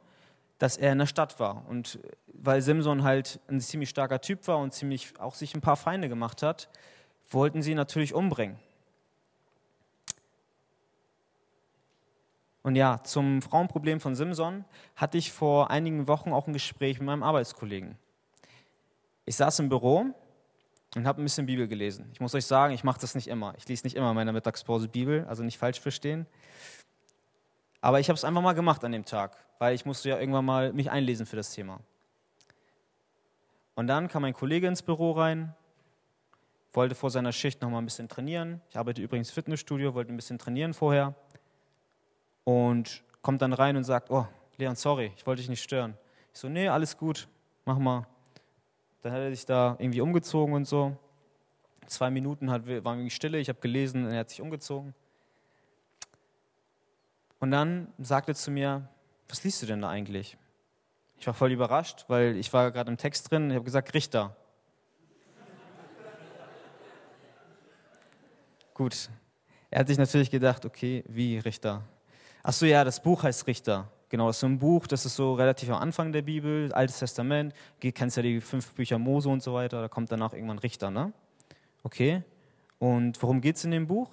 dass 0.58 0.76
er 0.76 0.92
in 0.92 0.98
der 0.98 1.06
Stadt 1.06 1.40
war. 1.40 1.66
Und 1.68 1.98
weil 2.26 2.60
Simson 2.62 3.02
halt 3.02 3.40
ein 3.48 3.60
ziemlich 3.60 3.88
starker 3.88 4.20
Typ 4.20 4.46
war 4.48 4.58
und 4.58 4.72
ziemlich 4.72 5.18
auch 5.18 5.34
sich 5.34 5.54
ein 5.54 5.60
paar 5.60 5.76
Feinde 5.76 6.08
gemacht 6.08 6.42
hat, 6.42 6.68
wollten 7.30 7.62
sie 7.62 7.72
ihn 7.72 7.76
natürlich 7.76 8.14
umbringen. 8.14 8.58
Und 12.62 12.76
ja, 12.76 13.02
zum 13.02 13.42
Frauenproblem 13.42 14.00
von 14.00 14.14
Simson 14.14 14.64
hatte 14.94 15.18
ich 15.18 15.32
vor 15.32 15.70
einigen 15.70 16.06
Wochen 16.06 16.32
auch 16.32 16.46
ein 16.46 16.52
Gespräch 16.52 16.98
mit 16.98 17.06
meinem 17.06 17.22
Arbeitskollegen. 17.22 17.96
Ich 19.24 19.36
saß 19.36 19.58
im 19.60 19.68
Büro 19.68 20.06
und 20.94 21.06
habe 21.06 21.20
ein 21.20 21.24
bisschen 21.24 21.46
Bibel 21.46 21.66
gelesen. 21.66 22.08
Ich 22.12 22.20
muss 22.20 22.34
euch 22.34 22.46
sagen, 22.46 22.72
ich 22.72 22.84
mache 22.84 23.00
das 23.00 23.14
nicht 23.14 23.28
immer. 23.28 23.54
Ich 23.56 23.68
lese 23.68 23.84
nicht 23.84 23.96
immer 23.96 24.10
in 24.10 24.14
meiner 24.14 24.32
Mittagspause 24.32 24.88
Bibel, 24.88 25.24
also 25.28 25.42
nicht 25.42 25.58
falsch 25.58 25.80
verstehen. 25.80 26.26
Aber 27.80 27.98
ich 27.98 28.08
habe 28.08 28.16
es 28.16 28.24
einfach 28.24 28.42
mal 28.42 28.52
gemacht 28.52 28.84
an 28.84 28.92
dem 28.92 29.04
Tag, 29.04 29.36
weil 29.58 29.74
ich 29.74 29.84
musste 29.84 30.08
ja 30.08 30.18
irgendwann 30.18 30.44
mal 30.44 30.72
mich 30.72 30.90
einlesen 30.90 31.26
für 31.26 31.36
das 31.36 31.52
Thema. 31.52 31.80
Und 33.74 33.88
dann 33.88 34.06
kam 34.06 34.22
ein 34.24 34.34
Kollege 34.34 34.68
ins 34.68 34.82
Büro 34.82 35.12
rein, 35.12 35.54
wollte 36.72 36.94
vor 36.94 37.10
seiner 37.10 37.32
Schicht 37.32 37.60
noch 37.60 37.70
mal 37.70 37.78
ein 37.78 37.86
bisschen 37.86 38.08
trainieren. 38.08 38.60
Ich 38.70 38.76
arbeite 38.76 39.02
übrigens 39.02 39.30
im 39.30 39.34
Fitnessstudio, 39.34 39.94
wollte 39.94 40.12
ein 40.12 40.16
bisschen 40.16 40.38
trainieren 40.38 40.74
vorher 40.74 41.16
und 42.44 43.02
kommt 43.22 43.42
dann 43.42 43.52
rein 43.52 43.76
und 43.76 43.84
sagt, 43.84 44.10
oh, 44.10 44.26
Leon, 44.56 44.76
sorry, 44.76 45.12
ich 45.16 45.26
wollte 45.26 45.40
dich 45.40 45.48
nicht 45.48 45.62
stören. 45.62 45.96
Ich 46.32 46.40
so, 46.40 46.48
nee, 46.48 46.68
alles 46.68 46.96
gut, 46.96 47.28
mach 47.64 47.78
mal. 47.78 48.06
Dann 49.02 49.12
hat 49.12 49.20
er 49.20 49.30
sich 49.30 49.46
da 49.46 49.76
irgendwie 49.78 50.00
umgezogen 50.00 50.54
und 50.54 50.66
so. 50.66 50.96
Zwei 51.86 52.10
Minuten 52.10 52.50
hat, 52.50 52.66
war 52.66 52.94
irgendwie 52.94 53.10
Stille, 53.10 53.38
ich 53.38 53.48
habe 53.48 53.60
gelesen, 53.60 54.06
er 54.06 54.20
hat 54.20 54.30
sich 54.30 54.40
umgezogen. 54.40 54.94
Und 57.40 57.50
dann 57.50 57.92
sagte 57.98 58.32
er 58.32 58.34
zu 58.36 58.50
mir, 58.50 58.88
was 59.28 59.42
liest 59.42 59.62
du 59.62 59.66
denn 59.66 59.82
da 59.82 59.88
eigentlich? 59.88 60.36
Ich 61.18 61.26
war 61.26 61.34
voll 61.34 61.52
überrascht, 61.52 62.04
weil 62.08 62.36
ich 62.36 62.52
war 62.52 62.70
gerade 62.70 62.90
im 62.90 62.96
Text 62.96 63.30
drin, 63.30 63.50
ich 63.50 63.56
habe 63.56 63.64
gesagt, 63.64 63.94
Richter. 63.94 64.36
Gut, 68.74 69.10
er 69.70 69.80
hat 69.80 69.88
sich 69.88 69.98
natürlich 69.98 70.30
gedacht, 70.30 70.64
okay, 70.64 71.04
wie 71.08 71.38
Richter? 71.38 71.82
Ach 72.42 72.52
so, 72.52 72.66
ja, 72.66 72.82
das 72.84 73.02
Buch 73.02 73.22
heißt 73.22 73.46
Richter. 73.46 73.88
Genau, 74.08 74.26
das 74.26 74.36
ist 74.36 74.40
so 74.40 74.46
ein 74.46 74.58
Buch, 74.58 74.86
das 74.86 75.06
ist 75.06 75.16
so 75.16 75.34
relativ 75.34 75.70
am 75.70 75.80
Anfang 75.80 76.12
der 76.12 76.22
Bibel, 76.22 76.72
Altes 76.72 76.98
Testament. 76.98 77.54
Du 77.80 77.90
kennst 77.92 78.16
ja 78.16 78.22
die 78.22 78.40
fünf 78.40 78.74
Bücher 78.74 78.98
Mose 78.98 79.28
und 79.28 79.42
so 79.42 79.54
weiter, 79.54 79.80
da 79.80 79.88
kommt 79.88 80.12
danach 80.12 80.34
irgendwann 80.34 80.58
Richter, 80.58 80.90
ne? 80.90 81.12
Okay. 81.82 82.22
Und 82.78 83.22
worum 83.22 83.40
geht 83.40 83.56
es 83.56 83.64
in 83.64 83.70
dem 83.70 83.86
Buch? 83.86 84.10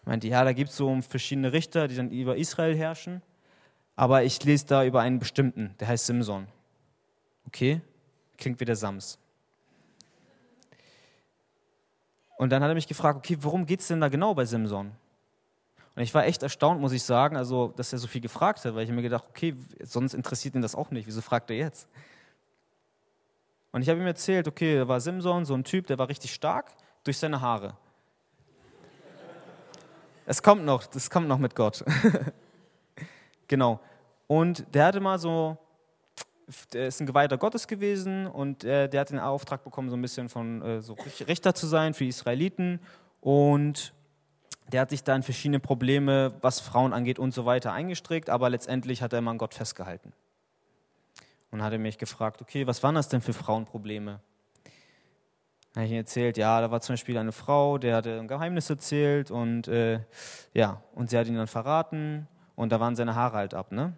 Ich 0.00 0.06
meinte, 0.06 0.28
ja, 0.28 0.44
da 0.44 0.52
gibt 0.52 0.70
es 0.70 0.76
so 0.76 1.00
verschiedene 1.00 1.52
Richter, 1.52 1.88
die 1.88 1.96
dann 1.96 2.10
über 2.10 2.36
Israel 2.36 2.76
herrschen. 2.76 3.22
Aber 3.96 4.24
ich 4.24 4.42
lese 4.44 4.66
da 4.66 4.84
über 4.84 5.00
einen 5.00 5.20
bestimmten, 5.20 5.74
der 5.78 5.88
heißt 5.88 6.06
Simson. 6.06 6.48
Okay, 7.46 7.80
klingt 8.36 8.58
wie 8.58 8.64
der 8.64 8.76
Sams. 8.76 9.18
Und 12.36 12.50
dann 12.50 12.62
hat 12.62 12.68
er 12.68 12.74
mich 12.74 12.88
gefragt, 12.88 13.16
okay, 13.16 13.38
worum 13.40 13.64
geht 13.64 13.80
es 13.80 13.88
denn 13.88 14.00
da 14.00 14.08
genau 14.08 14.34
bei 14.34 14.44
Simson? 14.44 14.90
Und 15.96 16.02
ich 16.02 16.12
war 16.12 16.24
echt 16.26 16.42
erstaunt, 16.42 16.80
muss 16.80 16.92
ich 16.92 17.04
sagen, 17.04 17.36
also, 17.36 17.72
dass 17.76 17.92
er 17.92 17.98
so 17.98 18.08
viel 18.08 18.20
gefragt 18.20 18.64
hat, 18.64 18.74
weil 18.74 18.84
ich 18.84 18.90
mir 18.90 19.02
gedacht, 19.02 19.24
okay, 19.28 19.54
sonst 19.80 20.14
interessiert 20.14 20.54
ihn 20.56 20.62
das 20.62 20.74
auch 20.74 20.90
nicht. 20.90 21.06
Wieso 21.06 21.20
fragt 21.20 21.50
er 21.50 21.56
jetzt? 21.56 21.88
Und 23.70 23.82
ich 23.82 23.88
habe 23.88 24.00
ihm 24.00 24.06
erzählt, 24.06 24.48
okay, 24.48 24.76
da 24.76 24.88
war 24.88 25.00
Simson, 25.00 25.44
so 25.44 25.54
ein 25.54 25.64
Typ, 25.64 25.86
der 25.86 25.98
war 25.98 26.08
richtig 26.08 26.34
stark 26.34 26.72
durch 27.04 27.18
seine 27.18 27.40
Haare. 27.40 27.76
Es 30.26 30.42
kommt 30.42 30.64
noch, 30.64 30.86
das 30.86 31.10
kommt 31.10 31.28
noch 31.28 31.38
mit 31.38 31.54
Gott. 31.54 31.84
genau. 33.48 33.80
Und 34.26 34.64
der 34.74 34.86
hatte 34.86 35.00
mal 35.00 35.18
so, 35.18 35.58
der 36.72 36.88
ist 36.88 37.00
ein 37.00 37.06
Geweihter 37.06 37.36
Gottes 37.36 37.68
gewesen 37.68 38.26
und 38.26 38.62
der, 38.62 38.88
der 38.88 39.00
hat 39.00 39.10
den 39.10 39.18
Auftrag 39.18 39.64
bekommen, 39.64 39.90
so 39.90 39.96
ein 39.96 40.02
bisschen 40.02 40.28
von 40.28 40.62
äh, 40.62 40.80
so 40.80 40.96
Richter 41.26 41.54
zu 41.54 41.66
sein 41.66 41.94
für 41.94 42.04
die 42.04 42.10
Israeliten. 42.10 42.80
Und 43.20 43.92
der 44.72 44.80
hat 44.80 44.90
sich 44.90 45.04
da 45.04 45.14
in 45.14 45.22
verschiedene 45.22 45.60
Probleme, 45.60 46.34
was 46.40 46.60
Frauen 46.60 46.92
angeht 46.92 47.18
und 47.18 47.34
so 47.34 47.44
weiter, 47.44 47.72
eingestrickt, 47.72 48.30
aber 48.30 48.50
letztendlich 48.50 49.02
hat 49.02 49.12
er 49.12 49.18
immer 49.18 49.30
an 49.30 49.38
Gott 49.38 49.54
festgehalten. 49.54 50.12
Und 51.50 51.62
hat 51.62 51.72
er 51.72 51.78
mich 51.78 51.98
gefragt, 51.98 52.40
okay, 52.42 52.66
was 52.66 52.82
waren 52.82 52.94
das 52.94 53.08
denn 53.08 53.20
für 53.20 53.32
Frauenprobleme? 53.32 54.20
Dann 55.72 55.82
habe 55.82 55.86
ich 55.86 55.92
ihm 55.92 55.98
erzählt, 55.98 56.36
ja, 56.36 56.60
da 56.60 56.70
war 56.70 56.80
zum 56.80 56.94
Beispiel 56.94 57.18
eine 57.18 57.32
Frau, 57.32 57.78
der 57.78 57.96
hatte 57.96 58.18
ein 58.18 58.28
Geheimnis 58.28 58.70
erzählt 58.70 59.30
und 59.30 59.68
äh, 59.68 60.00
ja, 60.52 60.80
und 60.94 61.10
sie 61.10 61.18
hat 61.18 61.26
ihn 61.26 61.34
dann 61.34 61.46
verraten 61.46 62.28
und 62.54 62.70
da 62.70 62.80
waren 62.80 62.96
seine 62.96 63.14
Haare 63.14 63.36
halt 63.36 63.54
ab, 63.54 63.72
ne? 63.72 63.92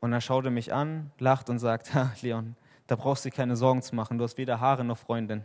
Und 0.00 0.12
er 0.12 0.20
schaute 0.20 0.50
mich 0.50 0.72
an, 0.72 1.10
lacht 1.18 1.50
und 1.50 1.58
sagt, 1.58 1.92
Leon, 2.22 2.56
da 2.86 2.96
brauchst 2.96 3.24
du 3.24 3.30
dir 3.30 3.36
keine 3.36 3.56
Sorgen 3.56 3.82
zu 3.82 3.94
machen, 3.94 4.18
du 4.18 4.24
hast 4.24 4.38
weder 4.38 4.60
Haare 4.60 4.84
noch 4.84 4.98
Freundin. 4.98 5.44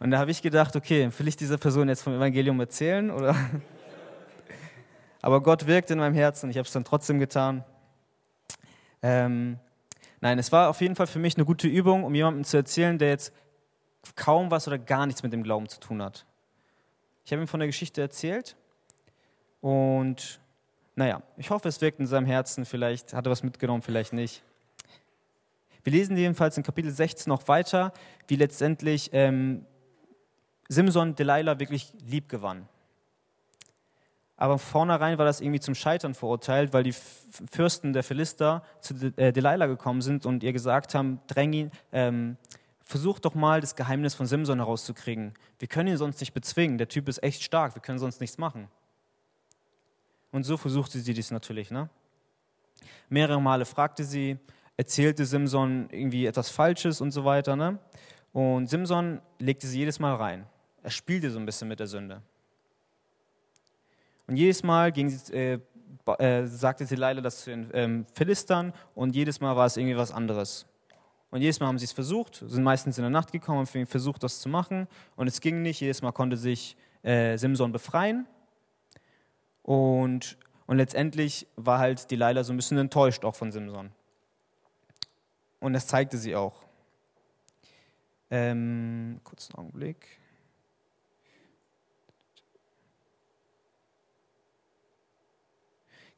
Und 0.00 0.10
da 0.10 0.18
habe 0.18 0.30
ich 0.30 0.40
gedacht, 0.40 0.74
okay, 0.76 1.10
will 1.18 1.28
ich 1.28 1.36
dieser 1.36 1.58
Person 1.58 1.88
jetzt 1.88 2.02
vom 2.02 2.14
Evangelium 2.14 2.58
erzählen? 2.58 3.10
Oder? 3.10 3.36
Aber 5.22 5.42
Gott 5.42 5.66
wirkt 5.66 5.90
in 5.90 5.98
meinem 5.98 6.14
Herzen 6.14 6.48
ich 6.48 6.56
habe 6.56 6.66
es 6.66 6.72
dann 6.72 6.84
trotzdem 6.84 7.18
getan. 7.18 7.62
Ähm, 9.02 9.58
nein, 10.22 10.38
es 10.38 10.50
war 10.52 10.70
auf 10.70 10.80
jeden 10.80 10.96
Fall 10.96 11.06
für 11.06 11.18
mich 11.18 11.36
eine 11.36 11.44
gute 11.44 11.68
Übung, 11.68 12.04
um 12.04 12.14
jemandem 12.14 12.44
zu 12.44 12.56
erzählen, 12.56 12.98
der 12.98 13.10
jetzt 13.10 13.34
kaum 14.16 14.50
was 14.50 14.66
oder 14.66 14.78
gar 14.78 15.04
nichts 15.04 15.22
mit 15.22 15.34
dem 15.34 15.42
Glauben 15.42 15.68
zu 15.68 15.78
tun 15.78 16.02
hat. 16.02 16.24
Ich 17.26 17.32
habe 17.32 17.42
ihm 17.42 17.48
von 17.48 17.60
der 17.60 17.68
Geschichte 17.68 18.00
erzählt 18.00 18.56
und 19.60 20.40
naja, 20.96 21.22
ich 21.36 21.50
hoffe, 21.50 21.68
es 21.68 21.80
wirkt 21.82 22.00
in 22.00 22.06
seinem 22.06 22.26
Herzen. 22.26 22.64
Vielleicht 22.64 23.12
hat 23.12 23.26
er 23.26 23.30
was 23.30 23.42
mitgenommen, 23.42 23.82
vielleicht 23.82 24.14
nicht. 24.14 24.42
Wir 25.84 25.92
lesen 25.92 26.16
jedenfalls 26.16 26.56
in 26.56 26.62
Kapitel 26.62 26.90
16 26.90 27.30
noch 27.30 27.48
weiter, 27.48 27.92
wie 28.28 28.36
letztendlich 28.36 29.10
ähm, 29.12 29.66
Simson 30.70 31.16
Delilah 31.16 31.58
wirklich 31.58 31.92
lieb 32.06 32.28
gewann. 32.28 32.68
Aber 34.36 34.56
vornherein 34.56 35.18
war 35.18 35.24
das 35.24 35.40
irgendwie 35.40 35.58
zum 35.58 35.74
Scheitern 35.74 36.14
verurteilt, 36.14 36.72
weil 36.72 36.84
die 36.84 36.94
Fürsten 37.50 37.92
der 37.92 38.04
Philister 38.04 38.62
zu 38.80 38.94
äh, 39.16 39.32
Delilah 39.32 39.66
gekommen 39.66 40.00
sind 40.00 40.24
und 40.26 40.44
ihr 40.44 40.52
gesagt 40.52 40.94
haben, 40.94 41.20
dräng 41.26 41.52
ihn, 41.52 41.70
ähm, 41.90 42.36
versucht 42.84 43.24
doch 43.24 43.34
mal 43.34 43.60
das 43.60 43.74
Geheimnis 43.74 44.14
von 44.14 44.26
Simson 44.26 44.58
herauszukriegen. 44.58 45.34
Wir 45.58 45.66
können 45.66 45.88
ihn 45.88 45.96
sonst 45.96 46.20
nicht 46.20 46.34
bezwingen. 46.34 46.78
Der 46.78 46.88
Typ 46.88 47.08
ist 47.08 47.20
echt 47.24 47.42
stark. 47.42 47.74
Wir 47.74 47.82
können 47.82 47.98
sonst 47.98 48.20
nichts 48.20 48.38
machen. 48.38 48.68
Und 50.30 50.44
so 50.44 50.56
versuchte 50.56 51.00
sie 51.00 51.14
dies 51.14 51.32
natürlich. 51.32 51.72
Ne? 51.72 51.90
Mehrere 53.08 53.42
Male 53.42 53.64
fragte 53.64 54.04
sie, 54.04 54.38
erzählte 54.76 55.26
Simson 55.26 55.88
irgendwie 55.90 56.26
etwas 56.26 56.48
Falsches 56.48 57.00
und 57.00 57.10
so 57.10 57.24
weiter. 57.24 57.56
Ne? 57.56 57.80
Und 58.32 58.68
Simson 58.68 59.20
legte 59.40 59.66
sie 59.66 59.80
jedes 59.80 59.98
Mal 59.98 60.14
rein. 60.14 60.46
Er 60.82 60.90
spielte 60.90 61.30
so 61.30 61.38
ein 61.38 61.46
bisschen 61.46 61.68
mit 61.68 61.80
der 61.80 61.86
Sünde. 61.86 62.22
Und 64.26 64.36
jedes 64.36 64.62
Mal 64.62 64.92
ging 64.92 65.12
äh, 65.32 65.58
äh, 66.18 66.46
sagte 66.46 66.86
leider 66.94 67.20
das 67.20 67.44
zu 67.44 67.50
den 67.50 67.70
ähm, 67.72 68.06
Philistern 68.14 68.72
und 68.94 69.14
jedes 69.14 69.40
Mal 69.40 69.56
war 69.56 69.66
es 69.66 69.76
irgendwie 69.76 69.96
was 69.96 70.12
anderes. 70.12 70.66
Und 71.30 71.42
jedes 71.42 71.60
Mal 71.60 71.66
haben 71.66 71.78
sie 71.78 71.84
es 71.84 71.92
versucht, 71.92 72.42
sind 72.46 72.64
meistens 72.64 72.98
in 72.98 73.02
der 73.02 73.10
Nacht 73.10 73.30
gekommen 73.32 73.60
und 73.60 73.86
versucht, 73.86 74.22
das 74.22 74.40
zu 74.40 74.48
machen. 74.48 74.88
Und 75.14 75.28
es 75.28 75.40
ging 75.40 75.62
nicht. 75.62 75.80
Jedes 75.80 76.02
Mal 76.02 76.12
konnte 76.12 76.36
sich 76.36 76.76
äh, 77.02 77.36
Simson 77.36 77.70
befreien. 77.70 78.26
Und, 79.62 80.36
und 80.66 80.76
letztendlich 80.78 81.46
war 81.54 81.78
halt 81.78 82.10
Delilah 82.10 82.42
so 82.42 82.52
ein 82.52 82.56
bisschen 82.56 82.78
enttäuscht 82.78 83.24
auch 83.24 83.36
von 83.36 83.52
Simson. 83.52 83.92
Und 85.60 85.72
das 85.72 85.86
zeigte 85.86 86.18
sie 86.18 86.34
auch. 86.34 86.64
Ähm, 88.30 89.20
kurzen 89.22 89.54
Augenblick. 89.54 90.19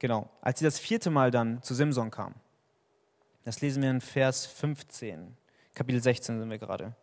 Genau, 0.02 0.28
als 0.40 0.58
sie 0.58 0.64
das 0.64 0.80
vierte 0.80 1.10
Mal 1.10 1.30
dann 1.30 1.62
zu 1.62 1.74
Simson 1.74 2.10
kam, 2.10 2.34
das 3.44 3.60
lesen 3.60 3.84
wir 3.84 3.90
in 3.90 4.00
Vers 4.00 4.46
15, 4.46 5.36
Kapitel 5.74 6.02
16 6.02 6.40
sind 6.40 6.50
wir 6.50 6.58
gerade. 6.58 6.96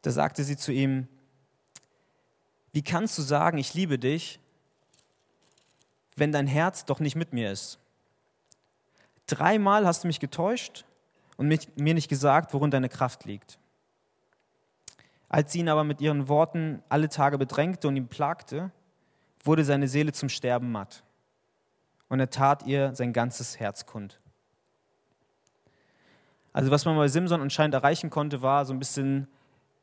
Da 0.00 0.12
sagte 0.12 0.44
sie 0.44 0.56
zu 0.56 0.72
ihm, 0.72 1.08
wie 2.72 2.80
kannst 2.80 3.18
du 3.18 3.22
sagen, 3.22 3.58
ich 3.58 3.74
liebe 3.74 3.98
dich, 3.98 4.40
wenn 6.16 6.32
dein 6.32 6.46
Herz 6.46 6.86
doch 6.86 7.00
nicht 7.00 7.16
mit 7.16 7.34
mir 7.34 7.52
ist? 7.52 7.78
Dreimal 9.26 9.86
hast 9.86 10.04
du 10.04 10.06
mich 10.06 10.20
getäuscht 10.20 10.86
und 11.36 11.48
mir 11.48 11.92
nicht 11.92 12.08
gesagt, 12.08 12.54
worin 12.54 12.70
deine 12.70 12.88
Kraft 12.88 13.26
liegt. 13.26 13.58
Als 15.28 15.52
sie 15.52 15.58
ihn 15.58 15.68
aber 15.68 15.84
mit 15.84 16.00
ihren 16.00 16.28
Worten 16.28 16.82
alle 16.88 17.10
Tage 17.10 17.36
bedrängte 17.36 17.88
und 17.88 17.96
ihn 17.96 18.08
plagte, 18.08 18.70
wurde 19.44 19.66
seine 19.66 19.86
Seele 19.86 20.12
zum 20.12 20.30
Sterben 20.30 20.72
matt. 20.72 21.04
Und 22.12 22.20
er 22.20 22.28
tat 22.28 22.66
ihr 22.66 22.94
sein 22.94 23.14
ganzes 23.14 23.58
Herz 23.58 23.86
kund. 23.86 24.20
Also 26.52 26.70
was 26.70 26.84
man 26.84 26.94
bei 26.94 27.08
Simson 27.08 27.40
anscheinend 27.40 27.72
erreichen 27.72 28.10
konnte, 28.10 28.42
war 28.42 28.66
so 28.66 28.74
ein 28.74 28.78
bisschen, 28.78 29.28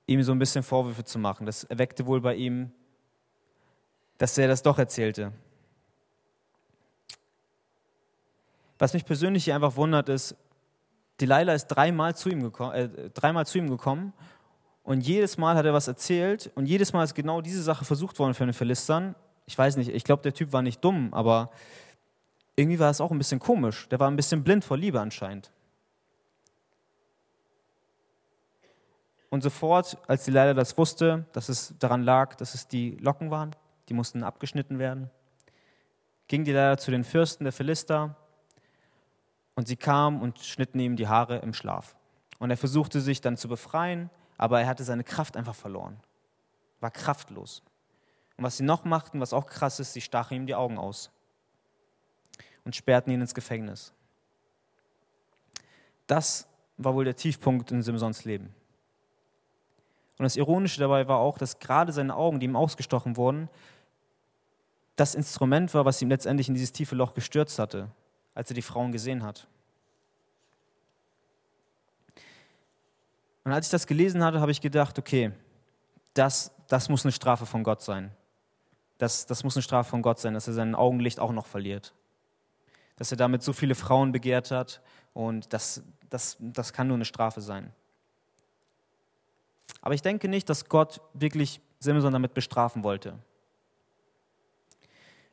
ihm 0.05 0.21
so 0.21 0.31
ein 0.31 0.37
bisschen 0.37 0.61
Vorwürfe 0.61 1.03
zu 1.03 1.17
machen. 1.17 1.47
Das 1.47 1.63
erweckte 1.63 2.05
wohl 2.05 2.21
bei 2.21 2.35
ihm, 2.35 2.71
dass 4.19 4.37
er 4.37 4.47
das 4.47 4.61
doch 4.61 4.77
erzählte. 4.77 5.31
Was 8.77 8.93
mich 8.93 9.05
persönlich 9.05 9.45
hier 9.45 9.55
einfach 9.55 9.75
wundert, 9.75 10.07
ist, 10.07 10.35
Delilah 11.19 11.53
ist 11.53 11.65
dreimal 11.65 12.15
zu 12.15 12.29
ihm, 12.29 12.43
gekommen, 12.43 12.75
äh, 12.75 13.09
dreimal 13.09 13.47
zu 13.47 13.57
ihm 13.57 13.71
gekommen 13.71 14.13
und 14.83 15.01
jedes 15.01 15.39
Mal 15.39 15.55
hat 15.55 15.65
er 15.65 15.73
was 15.73 15.87
erzählt 15.87 16.51
und 16.53 16.67
jedes 16.67 16.93
Mal 16.93 17.03
ist 17.03 17.15
genau 17.15 17.41
diese 17.41 17.63
Sache 17.63 17.85
versucht 17.85 18.19
worden 18.19 18.35
für 18.35 18.45
den 18.45 18.53
Philistern. 18.53 19.15
Ich 19.47 19.57
weiß 19.57 19.77
nicht, 19.77 19.89
ich 19.89 20.03
glaube, 20.03 20.21
der 20.21 20.35
Typ 20.35 20.53
war 20.53 20.61
nicht 20.61 20.85
dumm, 20.85 21.11
aber 21.11 21.49
irgendwie 22.59 22.79
war 22.79 22.89
es 22.89 22.99
auch 22.99 23.11
ein 23.11 23.17
bisschen 23.17 23.39
komisch. 23.39 23.87
Der 23.87 23.99
war 23.99 24.09
ein 24.09 24.17
bisschen 24.17 24.43
blind 24.43 24.65
vor 24.65 24.77
Liebe 24.77 24.99
anscheinend. 24.99 25.51
Und 29.29 29.41
sofort, 29.41 29.97
als 30.07 30.25
die 30.25 30.31
Leiter 30.31 30.53
das 30.53 30.77
wusste, 30.77 31.25
dass 31.31 31.49
es 31.49 31.73
daran 31.79 32.03
lag, 32.03 32.35
dass 32.35 32.55
es 32.55 32.67
die 32.67 32.97
Locken 32.97 33.31
waren, 33.31 33.55
die 33.87 33.93
mussten 33.93 34.23
abgeschnitten 34.23 34.77
werden, 34.79 35.09
ging 36.27 36.43
die 36.43 36.51
Leiter 36.51 36.77
zu 36.79 36.91
den 36.91 37.03
Fürsten 37.03 37.45
der 37.45 37.53
Philister 37.53 38.15
und 39.55 39.67
sie 39.67 39.77
kamen 39.77 40.21
und 40.21 40.39
schnitten 40.39 40.79
ihm 40.79 40.95
die 40.95 41.07
Haare 41.07 41.37
im 41.37 41.53
Schlaf. 41.53 41.95
Und 42.39 42.49
er 42.49 42.57
versuchte 42.57 43.01
sich 43.01 43.21
dann 43.21 43.37
zu 43.37 43.47
befreien, 43.47 44.09
aber 44.37 44.59
er 44.61 44.67
hatte 44.67 44.83
seine 44.83 45.03
Kraft 45.03 45.37
einfach 45.37 45.55
verloren, 45.55 45.99
war 46.79 46.91
kraftlos. 46.91 47.61
Und 48.35 48.43
was 48.43 48.57
sie 48.57 48.63
noch 48.63 48.83
machten, 48.83 49.21
was 49.21 49.33
auch 49.33 49.45
krass 49.45 49.79
ist, 49.79 49.93
sie 49.93 50.01
stachen 50.01 50.35
ihm 50.35 50.47
die 50.47 50.55
Augen 50.55 50.77
aus 50.77 51.11
und 52.69 52.75
sperrten 52.75 53.11
ihn 53.11 53.19
ins 53.19 53.33
Gefängnis. 53.33 53.93
Das 56.05 56.47
war 56.77 56.93
wohl 56.93 57.03
der 57.03 57.15
Tiefpunkt 57.15 57.71
in 57.71 57.81
Simsons 57.81 58.25
Leben. 58.25 58.53
Und 60.19 60.23
das 60.23 60.35
Ironische 60.35 60.79
dabei 60.79 61.07
war 61.07 61.17
auch, 61.17 61.39
dass 61.39 61.57
gerade 61.57 61.91
seine 61.91 62.15
Augen, 62.15 62.39
die 62.39 62.45
ihm 62.45 62.55
ausgestochen 62.55 63.17
wurden, 63.17 63.49
das 64.95 65.15
Instrument 65.15 65.73
war, 65.73 65.83
was 65.85 65.99
ihm 66.03 66.09
letztendlich 66.09 66.47
in 66.47 66.53
dieses 66.53 66.71
tiefe 66.71 66.93
Loch 66.93 67.15
gestürzt 67.15 67.57
hatte, 67.57 67.89
als 68.35 68.51
er 68.51 68.53
die 68.53 68.61
Frauen 68.61 68.91
gesehen 68.91 69.23
hat. 69.23 69.47
Und 73.45 73.51
als 73.51 73.65
ich 73.65 73.71
das 73.71 73.87
gelesen 73.87 74.23
hatte, 74.23 74.41
habe 74.41 74.51
ich 74.51 74.61
gedacht, 74.61 74.99
okay, 74.99 75.31
das, 76.13 76.51
das 76.67 76.87
muss 76.87 77.03
eine 77.03 77.13
Strafe 77.13 77.47
von 77.47 77.63
Gott 77.63 77.81
sein. 77.81 78.11
Das, 78.99 79.25
das 79.25 79.43
muss 79.43 79.55
eine 79.55 79.63
Strafe 79.63 79.89
von 79.89 80.03
Gott 80.03 80.19
sein, 80.19 80.35
dass 80.35 80.47
er 80.47 80.53
sein 80.53 80.75
Augenlicht 80.75 81.19
auch 81.19 81.31
noch 81.31 81.47
verliert. 81.47 81.95
Dass 82.99 83.09
er 83.09 83.17
damit 83.17 83.41
so 83.41 83.53
viele 83.53 83.73
Frauen 83.73 84.11
begehrt 84.11 84.51
hat 84.51 84.81
und 85.13 85.51
das, 85.51 85.81
das, 86.09 86.37
das 86.39 86.71
kann 86.73 86.87
nur 86.87 86.95
eine 86.95 87.05
Strafe 87.05 87.41
sein. 87.41 87.73
Aber 89.81 89.93
ich 89.93 90.01
denke 90.01 90.27
nicht, 90.27 90.49
dass 90.49 90.69
Gott 90.69 91.01
wirklich 91.13 91.61
Simson 91.79 92.13
damit 92.13 92.33
bestrafen 92.33 92.83
wollte. 92.83 93.17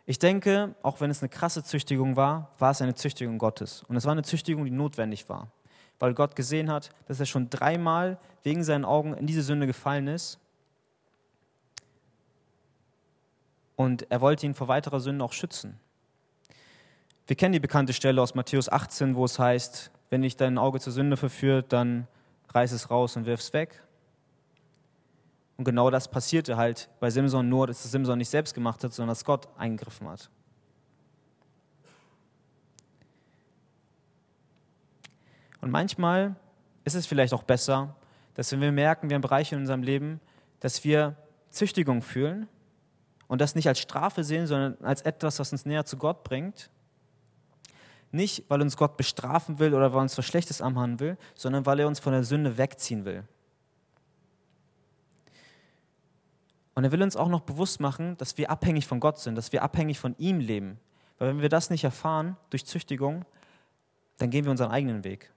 Ich 0.09 0.21
denke, 0.21 0.75
auch 0.83 1.01
wenn 1.01 1.11
es 1.11 1.21
eine 1.21 1.29
krasse 1.29 1.65
Züchtigung 1.65 2.15
war, 2.15 2.53
war 2.59 2.71
es 2.71 2.81
eine 2.81 2.95
Züchtigung 2.95 3.39
Gottes. 3.39 3.83
Und 3.89 3.97
es 3.97 4.05
war 4.05 4.13
eine 4.13 4.23
Züchtigung, 4.23 4.65
die 4.65 4.71
notwendig 4.71 5.29
war. 5.29 5.51
Weil 5.99 6.15
Gott 6.15 6.37
gesehen 6.37 6.71
hat, 6.71 6.91
dass 7.07 7.19
er 7.19 7.27
schon 7.27 7.51
dreimal 7.51 8.19
wegen 8.45 8.63
seinen 8.63 8.85
Augen 8.85 9.15
in 9.15 9.27
diese 9.27 9.43
Sünde 9.43 9.67
gefallen 9.67 10.07
ist. 10.07 10.39
Und 13.75 14.09
er 14.11 14.21
wollte 14.21 14.47
ihn 14.47 14.55
vor 14.55 14.69
weiterer 14.69 15.01
Sünde 15.01 15.25
auch 15.25 15.33
schützen. 15.33 15.81
Wir 17.27 17.35
kennen 17.35 17.53
die 17.53 17.61
bekannte 17.61 17.93
Stelle 17.93 18.23
aus 18.23 18.35
Matthäus 18.37 18.69
18, 18.69 19.17
wo 19.17 19.25
es 19.25 19.39
heißt, 19.39 19.91
wenn 20.11 20.23
dich 20.23 20.37
dein 20.37 20.59
Auge 20.59 20.79
zur 20.79 20.93
Sünde 20.93 21.17
verführt, 21.17 21.73
dann 21.73 22.07
reiß 22.51 22.71
es 22.71 22.89
raus 22.89 23.17
und 23.17 23.27
wirf 23.27 23.41
es 23.41 23.53
weg. 23.53 23.83
Und 25.57 25.65
genau 25.65 25.91
das 25.91 26.09
passierte 26.09 26.57
halt 26.57 26.89
bei 27.01 27.11
Simson 27.11 27.49
nur, 27.49 27.67
dass 27.67 27.83
Simson 27.83 28.19
nicht 28.19 28.29
selbst 28.29 28.55
gemacht 28.55 28.85
hat, 28.85 28.93
sondern 28.93 29.11
dass 29.11 29.25
Gott 29.25 29.49
eingegriffen 29.59 30.09
hat. 30.09 30.31
Und 35.61 35.73
manchmal 35.73 36.37
ist 36.85 36.95
es 36.95 37.07
vielleicht 37.07 37.33
auch 37.35 37.43
besser, 37.43 37.97
dass 38.35 38.53
wenn 38.53 38.61
wir 38.61 38.71
merken, 38.71 39.09
wir 39.09 39.15
haben 39.15 39.23
Bereiche 39.23 39.57
in 39.57 39.63
unserem 39.63 39.83
Leben, 39.83 40.21
dass 40.61 40.85
wir 40.85 41.17
Züchtigung 41.51 42.03
fühlen 42.03 42.49
und 43.27 43.41
das 43.41 43.57
nicht 43.57 43.67
als 43.67 43.81
Strafe 43.81 44.23
sehen, 44.23 44.47
sondern 44.47 44.77
als 44.85 45.03
etwas, 45.03 45.41
was 45.41 45.51
uns 45.51 45.67
näher 45.67 45.85
zu 45.85 45.97
Gott 45.97 46.23
bringt. 46.23 46.71
Nicht, 48.13 48.45
weil 48.49 48.63
uns 48.63 48.77
Gott 48.77 48.97
bestrafen 48.97 49.59
will 49.59 49.75
oder 49.75 49.93
weil 49.93 50.03
uns 50.03 50.17
was 50.17 50.25
Schlechtes 50.25 50.61
anhaben 50.63 51.01
will, 51.01 51.19
sondern 51.35 51.67
weil 51.67 51.81
er 51.81 51.89
uns 51.89 51.99
von 51.99 52.13
der 52.13 52.25
Sünde 52.25 52.57
wegziehen 52.57 53.05
will. 53.05 53.25
Und 56.75 56.85
er 56.85 56.93
will 56.93 57.03
uns 57.03 57.17
auch 57.17 57.29
noch 57.29 57.41
bewusst 57.41 57.81
machen, 57.81 58.17
dass 58.19 58.37
wir 58.37 58.51
abhängig 58.51 58.87
von 58.87 59.01
Gott 59.01 59.19
sind, 59.19 59.35
dass 59.35 59.51
wir 59.51 59.63
abhängig 59.63 59.99
von 59.99 60.15
ihm 60.19 60.41
leben. 60.41 60.79
Weil 61.19 61.29
wenn 61.29 61.41
wir 61.41 61.49
das 61.49 61.71
nicht 61.71 61.85
erfahren 61.85 62.37
durch 62.51 62.67
Züchtigung, 62.67 63.25
dann 64.19 64.31
gehen 64.31 64.45
wir 64.45 64.51
unseren 64.51 64.71
eigenen 64.71 65.03
Weg. 65.03 65.33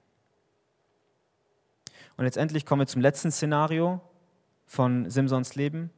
Und 2.17 2.25
letztendlich 2.25 2.65
kommen 2.65 2.81
wir 2.81 2.87
zum 2.87 3.01
letzten 3.01 3.31
Szenario 3.31 4.01
von 4.65 5.09
Simsons 5.09 5.55
Leben, 5.55 5.89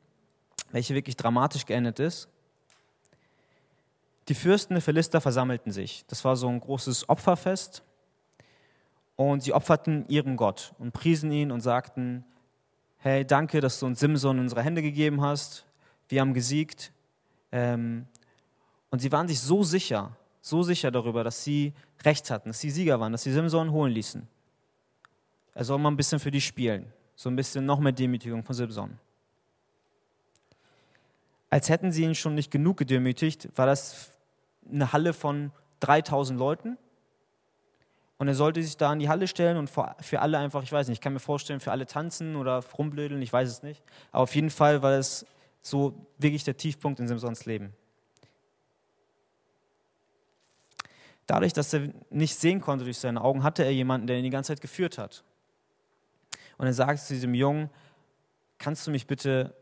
welche 0.71 0.93
wirklich 0.93 1.17
dramatisch 1.17 1.65
geendet 1.65 1.99
ist. 1.99 2.29
Die 4.31 4.35
Fürsten 4.35 4.75
der 4.75 4.81
Philister 4.81 5.19
versammelten 5.19 5.73
sich. 5.73 6.05
Das 6.07 6.23
war 6.23 6.37
so 6.37 6.47
ein 6.47 6.61
großes 6.61 7.09
Opferfest. 7.09 7.83
Und 9.17 9.43
sie 9.43 9.51
opferten 9.51 10.07
ihrem 10.07 10.37
Gott 10.37 10.73
und 10.79 10.93
priesen 10.93 11.33
ihn 11.33 11.51
und 11.51 11.59
sagten, 11.59 12.23
hey, 12.99 13.25
danke, 13.25 13.59
dass 13.59 13.81
du 13.81 13.87
uns 13.87 13.99
Simson 13.99 14.37
in 14.37 14.43
unsere 14.43 14.63
Hände 14.63 14.81
gegeben 14.81 15.19
hast. 15.19 15.65
Wir 16.07 16.21
haben 16.21 16.33
gesiegt. 16.33 16.93
Ähm, 17.51 18.05
und 18.89 18.99
sie 18.99 19.11
waren 19.11 19.27
sich 19.27 19.41
so 19.41 19.63
sicher, 19.63 20.15
so 20.39 20.63
sicher 20.63 20.91
darüber, 20.91 21.25
dass 21.25 21.43
sie 21.43 21.73
Recht 22.05 22.31
hatten, 22.31 22.51
dass 22.51 22.61
sie 22.61 22.69
Sieger 22.69 23.01
waren, 23.01 23.11
dass 23.11 23.23
sie 23.23 23.33
Simson 23.33 23.73
holen 23.73 23.91
ließen. 23.91 24.25
Er 25.55 25.65
soll 25.65 25.77
mal 25.77 25.91
ein 25.91 25.97
bisschen 25.97 26.21
für 26.21 26.31
die 26.31 26.39
spielen. 26.39 26.85
So 27.15 27.29
ein 27.29 27.35
bisschen 27.35 27.65
noch 27.65 27.81
mehr 27.81 27.91
Demütigung 27.91 28.45
von 28.45 28.55
Simson. 28.55 28.97
Als 31.49 31.67
hätten 31.67 31.91
sie 31.91 32.03
ihn 32.03 32.15
schon 32.15 32.33
nicht 32.33 32.49
genug 32.49 32.77
gedemütigt, 32.77 33.49
war 33.57 33.65
das 33.65 34.10
eine 34.69 34.93
Halle 34.93 35.13
von 35.13 35.51
3000 35.79 36.37
Leuten. 36.37 36.77
Und 38.17 38.27
er 38.27 38.35
sollte 38.35 38.61
sich 38.61 38.77
da 38.77 38.93
in 38.93 38.99
die 38.99 39.09
Halle 39.09 39.27
stellen 39.27 39.57
und 39.57 39.67
für 39.67 40.19
alle 40.19 40.37
einfach, 40.37 40.61
ich 40.61 40.71
weiß 40.71 40.87
nicht, 40.87 40.97
ich 40.97 41.01
kann 41.01 41.13
mir 41.13 41.19
vorstellen, 41.19 41.59
für 41.59 41.71
alle 41.71 41.87
tanzen 41.87 42.35
oder 42.35 42.63
rumblödeln, 42.77 43.21
ich 43.21 43.33
weiß 43.33 43.49
es 43.49 43.63
nicht. 43.63 43.83
Aber 44.11 44.23
auf 44.23 44.35
jeden 44.35 44.51
Fall 44.51 44.83
war 44.83 44.91
es 44.91 45.25
so 45.63 46.05
wirklich 46.19 46.43
der 46.43 46.55
Tiefpunkt 46.55 46.99
in 46.99 47.07
Simsons 47.07 47.45
Leben. 47.45 47.73
Dadurch, 51.25 51.53
dass 51.53 51.73
er 51.73 51.89
nicht 52.09 52.35
sehen 52.35 52.61
konnte 52.61 52.83
durch 52.83 52.99
seine 52.99 53.21
Augen, 53.21 53.41
hatte 53.41 53.63
er 53.63 53.71
jemanden, 53.71 54.05
der 54.05 54.17
ihn 54.17 54.23
die 54.23 54.29
ganze 54.29 54.49
Zeit 54.49 54.61
geführt 54.61 54.97
hat. 54.97 55.23
Und 56.57 56.67
er 56.67 56.73
sagt 56.73 56.99
zu 56.99 57.13
diesem 57.13 57.33
Jungen, 57.33 57.71
kannst 58.59 58.85
du 58.85 58.91
mich 58.91 59.07
bitte 59.07 59.55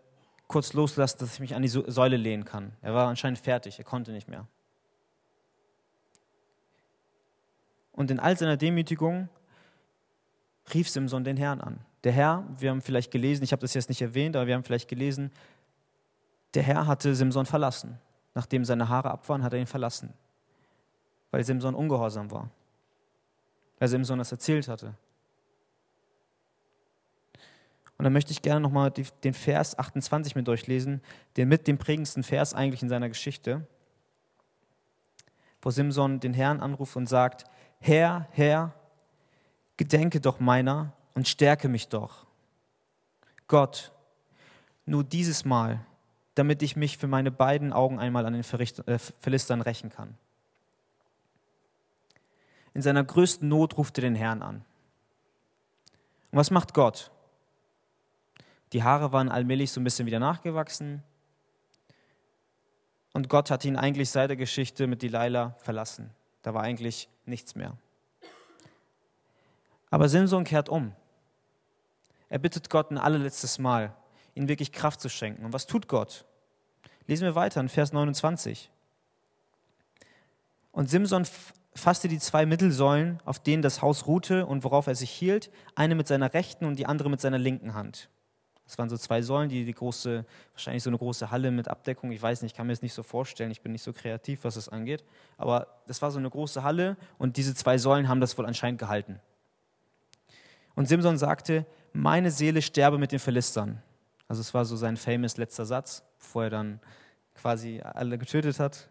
kurz 0.48 0.74
loslassen, 0.74 1.20
dass 1.20 1.36
ich 1.36 1.40
mich 1.40 1.56
an 1.56 1.62
die 1.62 1.70
Säule 1.70 2.18
lehnen 2.18 2.44
kann? 2.44 2.74
Er 2.82 2.94
war 2.94 3.08
anscheinend 3.08 3.40
fertig, 3.40 3.78
er 3.78 3.86
konnte 3.86 4.12
nicht 4.12 4.28
mehr. 4.28 4.48
Und 8.00 8.10
in 8.12 8.22
all 8.22 8.38
seiner 8.38 8.56
Demütigung 8.56 9.28
rief 10.74 10.88
Simson 10.88 11.26
den 11.26 11.36
Herrn 11.36 11.60
an. 11.60 11.82
Der 12.06 12.14
Herr, 12.14 12.46
wir 12.58 12.70
haben 12.70 12.82
vielleicht 12.82 13.12
gelesen, 13.12 13.44
ich 13.44 13.52
habe 13.52 13.60
das 13.60 13.74
jetzt 13.74 13.90
nicht 13.90 14.02
erwähnt, 14.02 14.38
aber 14.38 14.48
wir 14.48 14.56
haben 14.56 14.64
vielleicht 14.64 14.88
gelesen, 14.88 15.34
der 16.54 16.64
Herr 16.64 16.88
hatte 16.88 17.14
Simson 17.14 17.46
verlassen. 17.46 18.00
Nachdem 18.36 18.64
seine 18.64 18.88
Haare 18.88 19.12
ab 19.12 19.28
waren, 19.28 19.44
hat 19.44 19.52
er 19.52 19.60
ihn 19.60 19.68
verlassen, 19.68 20.14
weil 21.32 21.44
Simson 21.44 21.76
ungehorsam 21.76 22.32
war, 22.32 22.50
weil 23.80 23.90
Simson 23.90 24.20
das 24.20 24.32
erzählt 24.32 24.70
hatte. 24.70 24.94
Und 27.98 28.06
dann 28.06 28.14
möchte 28.14 28.32
ich 28.32 28.42
gerne 28.42 28.62
nochmal 28.62 28.92
den 28.92 29.34
Vers 29.34 29.78
28 29.78 30.36
mit 30.36 30.48
durchlesen, 30.48 31.02
den 31.36 31.50
mit 31.50 31.68
dem 31.68 31.78
prägendsten 31.78 32.24
Vers 32.24 32.54
eigentlich 32.54 32.82
in 32.82 32.88
seiner 32.88 33.10
Geschichte, 33.10 33.68
wo 35.62 35.70
Simson 35.70 36.22
den 36.22 36.34
Herrn 36.34 36.62
anruft 36.62 36.96
und 36.96 37.10
sagt, 37.10 37.44
Herr, 37.80 38.28
Herr, 38.32 38.74
gedenke 39.78 40.20
doch 40.20 40.40
meiner 40.40 40.94
und 41.14 41.28
stärke 41.28 41.70
mich 41.70 41.88
doch. 41.88 42.26
Gott, 43.48 43.92
nur 44.86 45.04
dieses 45.04 45.46
Mal, 45.46 45.86
damit 46.36 46.62
ich 46.62 46.76
mich 46.76 46.98
für 46.98 47.08
meine 47.08 47.32
beiden 47.32 47.74
Augen 47.74 48.00
einmal 48.00 48.26
an 48.26 48.34
den 48.34 48.44
äh, 48.44 49.00
Philistern 49.20 49.62
rächen 49.62 49.90
kann. 49.90 50.18
In 52.74 52.82
seiner 52.82 53.04
größten 53.04 53.48
Not 53.48 53.78
ruft 53.78 53.98
er 53.98 54.04
den 54.04 54.16
Herrn 54.16 54.42
an. 54.42 54.64
Und 56.32 56.38
was 56.38 56.52
macht 56.52 56.74
Gott? 56.74 57.12
Die 58.74 58.84
Haare 58.84 59.12
waren 59.12 59.30
allmählich 59.30 59.72
so 59.72 59.82
ein 59.82 59.84
bisschen 59.84 60.06
wieder 60.06 60.20
nachgewachsen. 60.20 61.04
Und 63.14 63.30
Gott 63.30 63.50
hat 63.50 63.66
ihn 63.66 63.76
eigentlich 63.76 64.12
seit 64.12 64.30
der 64.30 64.38
Geschichte 64.38 64.86
mit 64.86 65.02
Delilah 65.02 65.56
verlassen. 65.58 66.12
Da 66.42 66.54
war 66.54 66.64
eigentlich 66.64 67.10
nichts 67.26 67.56
mehr. 67.56 67.78
Aber 69.90 70.08
Simson 70.10 70.44
kehrt 70.44 70.70
um. 70.70 70.94
Er 72.30 72.40
bittet 72.40 72.70
Gott 72.70 72.92
ein 72.92 72.98
allerletztes 72.98 73.58
Mal, 73.58 73.96
ihm 74.36 74.48
wirklich 74.48 74.72
Kraft 74.72 75.02
zu 75.02 75.10
schenken. 75.10 75.46
Und 75.46 75.54
was 75.54 75.66
tut 75.66 75.88
Gott? 75.88 76.26
Lesen 77.08 77.24
wir 77.24 77.36
weiter 77.36 77.60
in 77.60 77.70
Vers 77.70 77.92
29. 77.92 78.70
Und 80.72 80.90
Simson 80.90 81.26
fasste 81.74 82.08
die 82.08 82.20
zwei 82.20 82.46
Mittelsäulen, 82.46 83.20
auf 83.26 83.40
denen 83.40 83.64
das 83.64 83.82
Haus 83.82 84.06
ruhte 84.06 84.46
und 84.46 84.64
worauf 84.64 84.86
er 84.88 84.96
sich 84.96 85.10
hielt, 85.10 85.50
eine 85.76 85.96
mit 85.96 86.08
seiner 86.08 86.34
rechten 86.34 86.66
und 86.66 86.78
die 86.78 86.86
andere 86.86 87.10
mit 87.10 87.20
seiner 87.20 87.40
linken 87.40 87.74
Hand. 87.74 88.10
Das 88.70 88.78
waren 88.78 88.88
so 88.88 89.00
zwei 89.00 89.24
Säulen, 89.24 89.50
die 89.50 89.66
die 89.66 89.74
große, 89.74 90.24
wahrscheinlich 90.54 90.84
so 90.84 90.92
eine 90.92 91.00
große 91.00 91.32
Halle 91.32 91.50
mit 91.50 91.68
Abdeckung, 91.68 92.12
ich 92.12 92.22
weiß 92.22 92.44
nicht, 92.44 92.52
ich 92.52 92.56
kann 92.56 92.68
mir 92.68 92.74
das 92.74 92.84
nicht 92.84 92.94
so 92.94 93.02
vorstellen, 93.02 93.50
ich 93.50 93.62
bin 93.62 93.72
nicht 93.72 93.82
so 93.82 93.94
kreativ, 93.94 94.44
was 94.44 94.54
das 94.54 94.70
angeht. 94.70 95.04
Aber 95.38 95.82
das 95.88 96.04
war 96.04 96.12
so 96.12 96.20
eine 96.20 96.30
große 96.30 96.62
Halle 96.62 96.96
und 97.18 97.38
diese 97.38 97.56
zwei 97.56 97.80
Säulen 97.80 98.08
haben 98.08 98.22
das 98.22 98.38
wohl 98.38 98.46
anscheinend 98.46 98.80
gehalten. 98.80 99.20
Und 100.76 100.88
Simson 100.88 101.18
sagte, 101.18 101.66
meine 101.94 102.30
Seele 102.30 102.62
sterbe 102.62 103.00
mit 103.00 103.12
den 103.12 103.18
Philistern. 103.18 103.82
Also 104.28 104.42
es 104.42 104.54
war 104.54 104.64
so 104.66 104.76
sein 104.76 104.98
famous 104.98 105.38
letzter 105.38 105.66
Satz, 105.66 106.04
bevor 106.20 106.44
er 106.44 106.50
dann 106.52 106.80
quasi 107.34 107.82
alle 107.82 108.20
getötet 108.20 108.60
hat. 108.60 108.88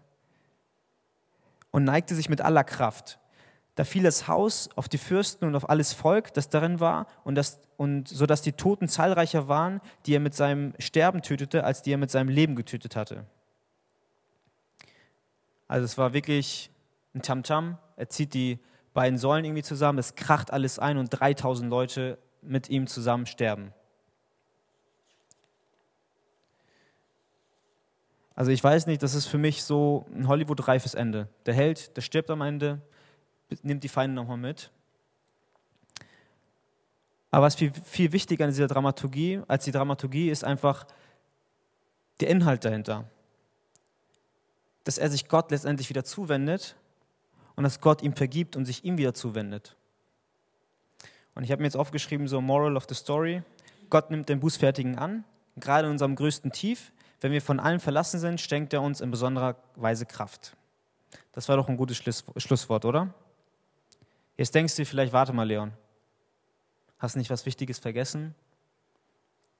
Und 1.70 1.84
neigte 1.84 2.16
sich 2.16 2.28
mit 2.28 2.40
aller 2.40 2.64
Kraft. 2.64 3.20
Da 3.78 3.84
fiel 3.84 4.02
das 4.02 4.26
Haus 4.26 4.70
auf 4.74 4.88
die 4.88 4.98
Fürsten 4.98 5.46
und 5.46 5.54
auf 5.54 5.70
alles 5.70 5.92
Volk, 5.92 6.34
das 6.34 6.48
darin 6.48 6.80
war, 6.80 7.06
und, 7.22 7.36
das, 7.36 7.60
und 7.76 8.08
so 8.08 8.26
dass 8.26 8.42
die 8.42 8.50
Toten 8.50 8.88
zahlreicher 8.88 9.46
waren, 9.46 9.80
die 10.04 10.16
er 10.16 10.18
mit 10.18 10.34
seinem 10.34 10.74
Sterben 10.80 11.22
tötete, 11.22 11.62
als 11.62 11.80
die 11.82 11.92
er 11.92 11.96
mit 11.96 12.10
seinem 12.10 12.28
Leben 12.28 12.56
getötet 12.56 12.96
hatte. 12.96 13.24
Also 15.68 15.84
es 15.84 15.96
war 15.96 16.12
wirklich 16.12 16.72
ein 17.14 17.22
Tamtam. 17.22 17.78
Er 17.94 18.08
zieht 18.08 18.34
die 18.34 18.58
beiden 18.94 19.16
Säulen 19.16 19.44
irgendwie 19.44 19.62
zusammen, 19.62 20.00
es 20.00 20.16
kracht 20.16 20.52
alles 20.52 20.80
ein 20.80 20.98
und 20.98 21.10
3000 21.10 21.70
Leute 21.70 22.18
mit 22.42 22.68
ihm 22.68 22.88
zusammen 22.88 23.26
sterben. 23.26 23.72
Also 28.34 28.50
ich 28.50 28.64
weiß 28.64 28.88
nicht, 28.88 29.04
das 29.04 29.14
ist 29.14 29.26
für 29.26 29.38
mich 29.38 29.62
so 29.62 30.04
ein 30.12 30.26
Hollywood-reifes 30.26 30.94
Ende. 30.94 31.28
Der 31.46 31.54
Held, 31.54 31.96
der 31.96 32.02
stirbt 32.02 32.28
am 32.30 32.40
Ende, 32.40 32.82
nimmt 33.62 33.84
die 33.84 33.88
Feinde 33.88 34.14
nochmal 34.14 34.36
mit. 34.36 34.70
Aber 37.30 37.46
was 37.46 37.56
viel, 37.56 37.72
viel 37.84 38.12
wichtiger 38.12 38.44
an 38.44 38.50
dieser 38.50 38.68
Dramaturgie 38.68 39.42
als 39.48 39.64
die 39.64 39.72
Dramaturgie 39.72 40.30
ist 40.30 40.44
einfach 40.44 40.86
der 42.20 42.28
Inhalt 42.28 42.64
dahinter. 42.64 43.04
Dass 44.84 44.98
er 44.98 45.10
sich 45.10 45.28
Gott 45.28 45.50
letztendlich 45.50 45.88
wieder 45.88 46.04
zuwendet 46.04 46.76
und 47.56 47.64
dass 47.64 47.80
Gott 47.80 48.02
ihm 48.02 48.14
vergibt 48.14 48.56
und 48.56 48.64
sich 48.64 48.84
ihm 48.84 48.96
wieder 48.96 49.14
zuwendet. 49.14 49.76
Und 51.34 51.44
ich 51.44 51.52
habe 51.52 51.60
mir 51.60 51.66
jetzt 51.66 51.76
aufgeschrieben, 51.76 52.26
so 52.28 52.40
Moral 52.40 52.76
of 52.76 52.86
the 52.88 52.94
Story. 52.94 53.42
Gott 53.90 54.10
nimmt 54.10 54.28
den 54.28 54.40
Bußfertigen 54.40 54.98
an, 54.98 55.24
gerade 55.56 55.86
in 55.86 55.92
unserem 55.92 56.16
größten 56.16 56.50
Tief. 56.52 56.92
Wenn 57.20 57.32
wir 57.32 57.42
von 57.42 57.60
allem 57.60 57.80
verlassen 57.80 58.18
sind, 58.18 58.40
schenkt 58.40 58.72
er 58.72 58.82
uns 58.82 59.00
in 59.00 59.10
besonderer 59.10 59.56
Weise 59.76 60.06
Kraft. 60.06 60.56
Das 61.32 61.48
war 61.48 61.56
doch 61.56 61.68
ein 61.68 61.76
gutes 61.76 61.96
Schlusswort, 61.96 62.84
oder? 62.84 63.14
Jetzt 64.38 64.54
denkst 64.54 64.76
du 64.76 64.86
vielleicht, 64.86 65.12
warte 65.12 65.32
mal, 65.32 65.46
Leon, 65.46 65.72
hast 66.98 67.16
du 67.16 67.18
nicht 67.18 67.28
was 67.28 67.44
Wichtiges 67.44 67.80
vergessen? 67.80 68.34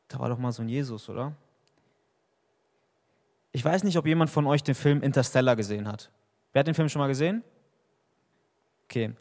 Da 0.07 0.21
war 0.21 0.29
doch 0.29 0.39
mal 0.39 0.53
so 0.53 0.63
ein 0.63 0.69
Jesus, 0.69 1.09
oder? 1.09 1.35
Ich 3.51 3.65
weiß 3.65 3.83
nicht, 3.83 3.99
ob 3.99 4.07
jemand 4.07 4.31
von 4.31 4.47
euch 4.47 4.63
den 4.63 4.77
Film 4.77 5.03
Interstellar 5.03 5.57
gesehen 5.57 5.89
hat. 5.89 6.11
Wer 6.53 6.61
hat 6.61 6.69
den 6.69 6.75
Film 6.75 6.89
schon 6.89 7.01
mal 7.01 7.09
gesehen? 7.09 7.43
Okay. 8.85 9.13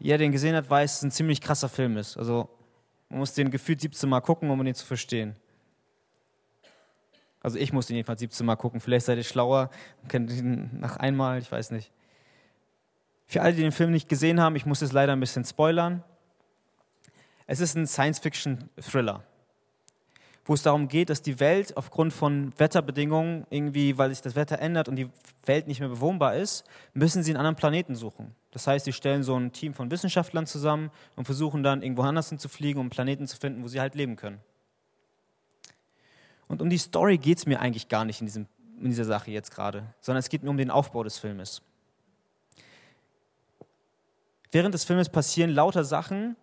Jeder, 0.00 0.16
der 0.16 0.26
den 0.26 0.32
gesehen 0.32 0.56
hat, 0.56 0.70
weiß, 0.70 0.90
dass 0.92 0.98
es 0.98 1.04
ein 1.04 1.10
ziemlich 1.10 1.42
krasser 1.42 1.68
Film 1.68 1.98
ist. 1.98 2.16
Also 2.16 2.48
man 3.10 3.18
muss 3.18 3.34
den 3.34 3.50
gefühlt 3.50 3.80
17 3.82 4.08
Mal 4.08 4.20
gucken, 4.20 4.48
um 4.48 4.66
ihn 4.66 4.74
zu 4.74 4.86
verstehen. 4.86 5.36
Also 7.40 7.58
ich 7.58 7.74
muss 7.74 7.88
den 7.88 7.96
jedenfalls 7.96 8.20
17 8.20 8.46
Mal 8.46 8.56
gucken. 8.56 8.80
Vielleicht 8.80 9.04
seid 9.04 9.18
ihr 9.18 9.24
schlauer, 9.24 9.70
kennt 10.08 10.30
ihn 10.30 10.80
nach 10.80 10.96
einmal, 10.96 11.38
ich 11.38 11.52
weiß 11.52 11.72
nicht. 11.72 11.92
Für 13.30 13.42
alle, 13.42 13.52
die 13.52 13.60
den 13.60 13.72
Film 13.72 13.90
nicht 13.90 14.08
gesehen 14.08 14.40
haben, 14.40 14.56
ich 14.56 14.64
muss 14.64 14.80
es 14.80 14.92
leider 14.92 15.12
ein 15.12 15.20
bisschen 15.20 15.44
spoilern. 15.44 16.02
Es 17.46 17.60
ist 17.60 17.76
ein 17.76 17.86
Science-Fiction-Thriller, 17.86 19.22
wo 20.46 20.54
es 20.54 20.62
darum 20.62 20.88
geht, 20.88 21.10
dass 21.10 21.20
die 21.20 21.38
Welt 21.38 21.76
aufgrund 21.76 22.14
von 22.14 22.54
Wetterbedingungen 22.58 23.46
irgendwie, 23.50 23.98
weil 23.98 24.08
sich 24.08 24.22
das 24.22 24.34
Wetter 24.34 24.58
ändert 24.60 24.88
und 24.88 24.96
die 24.96 25.10
Welt 25.44 25.68
nicht 25.68 25.80
mehr 25.80 25.90
bewohnbar 25.90 26.36
ist, 26.36 26.64
müssen 26.94 27.22
sie 27.22 27.32
einen 27.32 27.36
anderen 27.36 27.56
Planeten 27.56 27.96
suchen. 27.96 28.34
Das 28.50 28.66
heißt, 28.66 28.86
sie 28.86 28.94
stellen 28.94 29.22
so 29.22 29.38
ein 29.38 29.52
Team 29.52 29.74
von 29.74 29.90
Wissenschaftlern 29.90 30.46
zusammen 30.46 30.90
und 31.14 31.26
versuchen 31.26 31.62
dann 31.62 31.82
irgendwo 31.82 32.02
anders 32.02 32.30
hinzufliegen, 32.30 32.80
um 32.80 32.88
Planeten 32.88 33.26
zu 33.26 33.36
finden, 33.36 33.62
wo 33.62 33.68
sie 33.68 33.80
halt 33.80 33.94
leben 33.94 34.16
können. 34.16 34.40
Und 36.48 36.62
um 36.62 36.70
die 36.70 36.78
Story 36.78 37.18
geht 37.18 37.36
es 37.36 37.46
mir 37.46 37.60
eigentlich 37.60 37.88
gar 37.90 38.06
nicht 38.06 38.22
in, 38.22 38.26
diesem, 38.26 38.46
in 38.80 38.88
dieser 38.88 39.04
Sache 39.04 39.30
jetzt 39.30 39.50
gerade, 39.50 39.84
sondern 40.00 40.20
es 40.20 40.30
geht 40.30 40.42
mir 40.42 40.48
um 40.48 40.56
den 40.56 40.70
Aufbau 40.70 41.02
des 41.02 41.18
Filmes. 41.18 41.60
Während 44.50 44.74
des 44.74 44.84
Filmes 44.84 45.08
passieren 45.08 45.50
lauter 45.50 45.84
Sachen, 45.84 46.36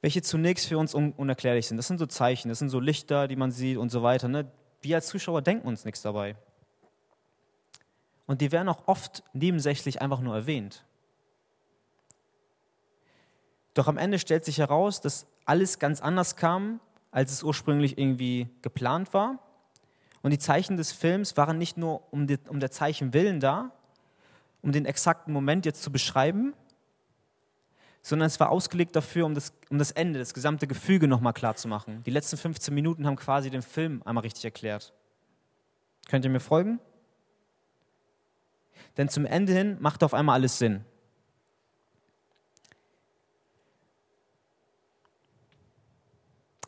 welche 0.00 0.22
zunächst 0.22 0.66
für 0.66 0.78
uns 0.78 0.94
un 0.94 1.12
unerklärlich 1.12 1.66
sind. 1.66 1.76
Das 1.76 1.86
sind 1.86 1.98
so 1.98 2.06
Zeichen, 2.06 2.48
das 2.48 2.58
sind 2.58 2.68
so 2.68 2.80
Lichter, 2.80 3.28
die 3.28 3.36
man 3.36 3.50
sieht 3.50 3.78
und 3.78 3.90
so 3.90 4.02
weiter. 4.02 4.28
Ne? 4.28 4.50
Wir 4.82 4.96
als 4.96 5.06
Zuschauer 5.08 5.42
denken 5.42 5.66
uns 5.66 5.84
nichts 5.84 6.02
dabei. 6.02 6.36
Und 8.26 8.40
die 8.40 8.52
werden 8.52 8.68
auch 8.68 8.86
oft 8.86 9.22
nebensächlich 9.32 10.00
einfach 10.00 10.20
nur 10.20 10.34
erwähnt. 10.34 10.84
Doch 13.74 13.88
am 13.88 13.98
Ende 13.98 14.18
stellt 14.18 14.44
sich 14.44 14.58
heraus, 14.58 15.00
dass 15.00 15.26
alles 15.44 15.78
ganz 15.78 16.00
anders 16.00 16.36
kam, 16.36 16.80
als 17.10 17.32
es 17.32 17.42
ursprünglich 17.42 17.98
irgendwie 17.98 18.48
geplant 18.62 19.12
war. 19.12 19.38
Und 20.22 20.30
die 20.30 20.38
Zeichen 20.38 20.76
des 20.76 20.92
Films 20.92 21.36
waren 21.36 21.58
nicht 21.58 21.76
nur 21.76 22.02
um, 22.12 22.26
die, 22.26 22.38
um 22.48 22.60
der 22.60 22.70
Zeichen 22.70 23.12
willen 23.12 23.40
da, 23.40 23.72
um 24.62 24.72
den 24.72 24.86
exakten 24.86 25.32
Moment 25.32 25.66
jetzt 25.66 25.82
zu 25.82 25.92
beschreiben, 25.92 26.54
sondern 28.04 28.26
es 28.26 28.38
war 28.38 28.50
ausgelegt 28.50 28.94
dafür, 28.94 29.24
um 29.24 29.34
das, 29.34 29.54
um 29.70 29.78
das 29.78 29.90
Ende, 29.90 30.18
das 30.18 30.34
gesamte 30.34 30.66
Gefüge 30.66 31.08
nochmal 31.08 31.32
klar 31.32 31.56
zu 31.56 31.68
machen. 31.68 32.02
Die 32.04 32.10
letzten 32.10 32.36
15 32.36 32.74
Minuten 32.74 33.06
haben 33.06 33.16
quasi 33.16 33.48
den 33.48 33.62
Film 33.62 34.02
einmal 34.04 34.22
richtig 34.22 34.44
erklärt. 34.44 34.92
Könnt 36.10 36.22
ihr 36.22 36.30
mir 36.30 36.40
folgen? 36.40 36.80
Denn 38.98 39.08
zum 39.08 39.24
Ende 39.24 39.54
hin 39.54 39.78
macht 39.80 40.04
auf 40.04 40.12
einmal 40.12 40.34
alles 40.34 40.58
Sinn. 40.58 40.84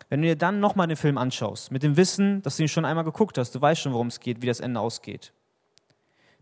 Wenn 0.09 0.23
du 0.23 0.29
dir 0.29 0.37
dann 0.37 0.59
nochmal 0.59 0.87
den 0.87 0.97
Film 0.97 1.19
anschaust, 1.19 1.71
mit 1.71 1.83
dem 1.83 1.99
Wissen, 1.99 2.41
dass 2.41 2.57
du 2.57 2.63
ihn 2.63 2.69
schon 2.69 2.87
einmal 2.87 3.05
geguckt 3.05 3.37
hast, 3.37 3.55
du 3.55 3.61
weißt 3.61 3.83
schon, 3.83 3.93
worum 3.93 4.07
es 4.07 4.21
geht, 4.21 4.41
wie 4.41 4.47
das 4.47 4.61
Ende 4.61 4.81
ausgeht, 4.81 5.35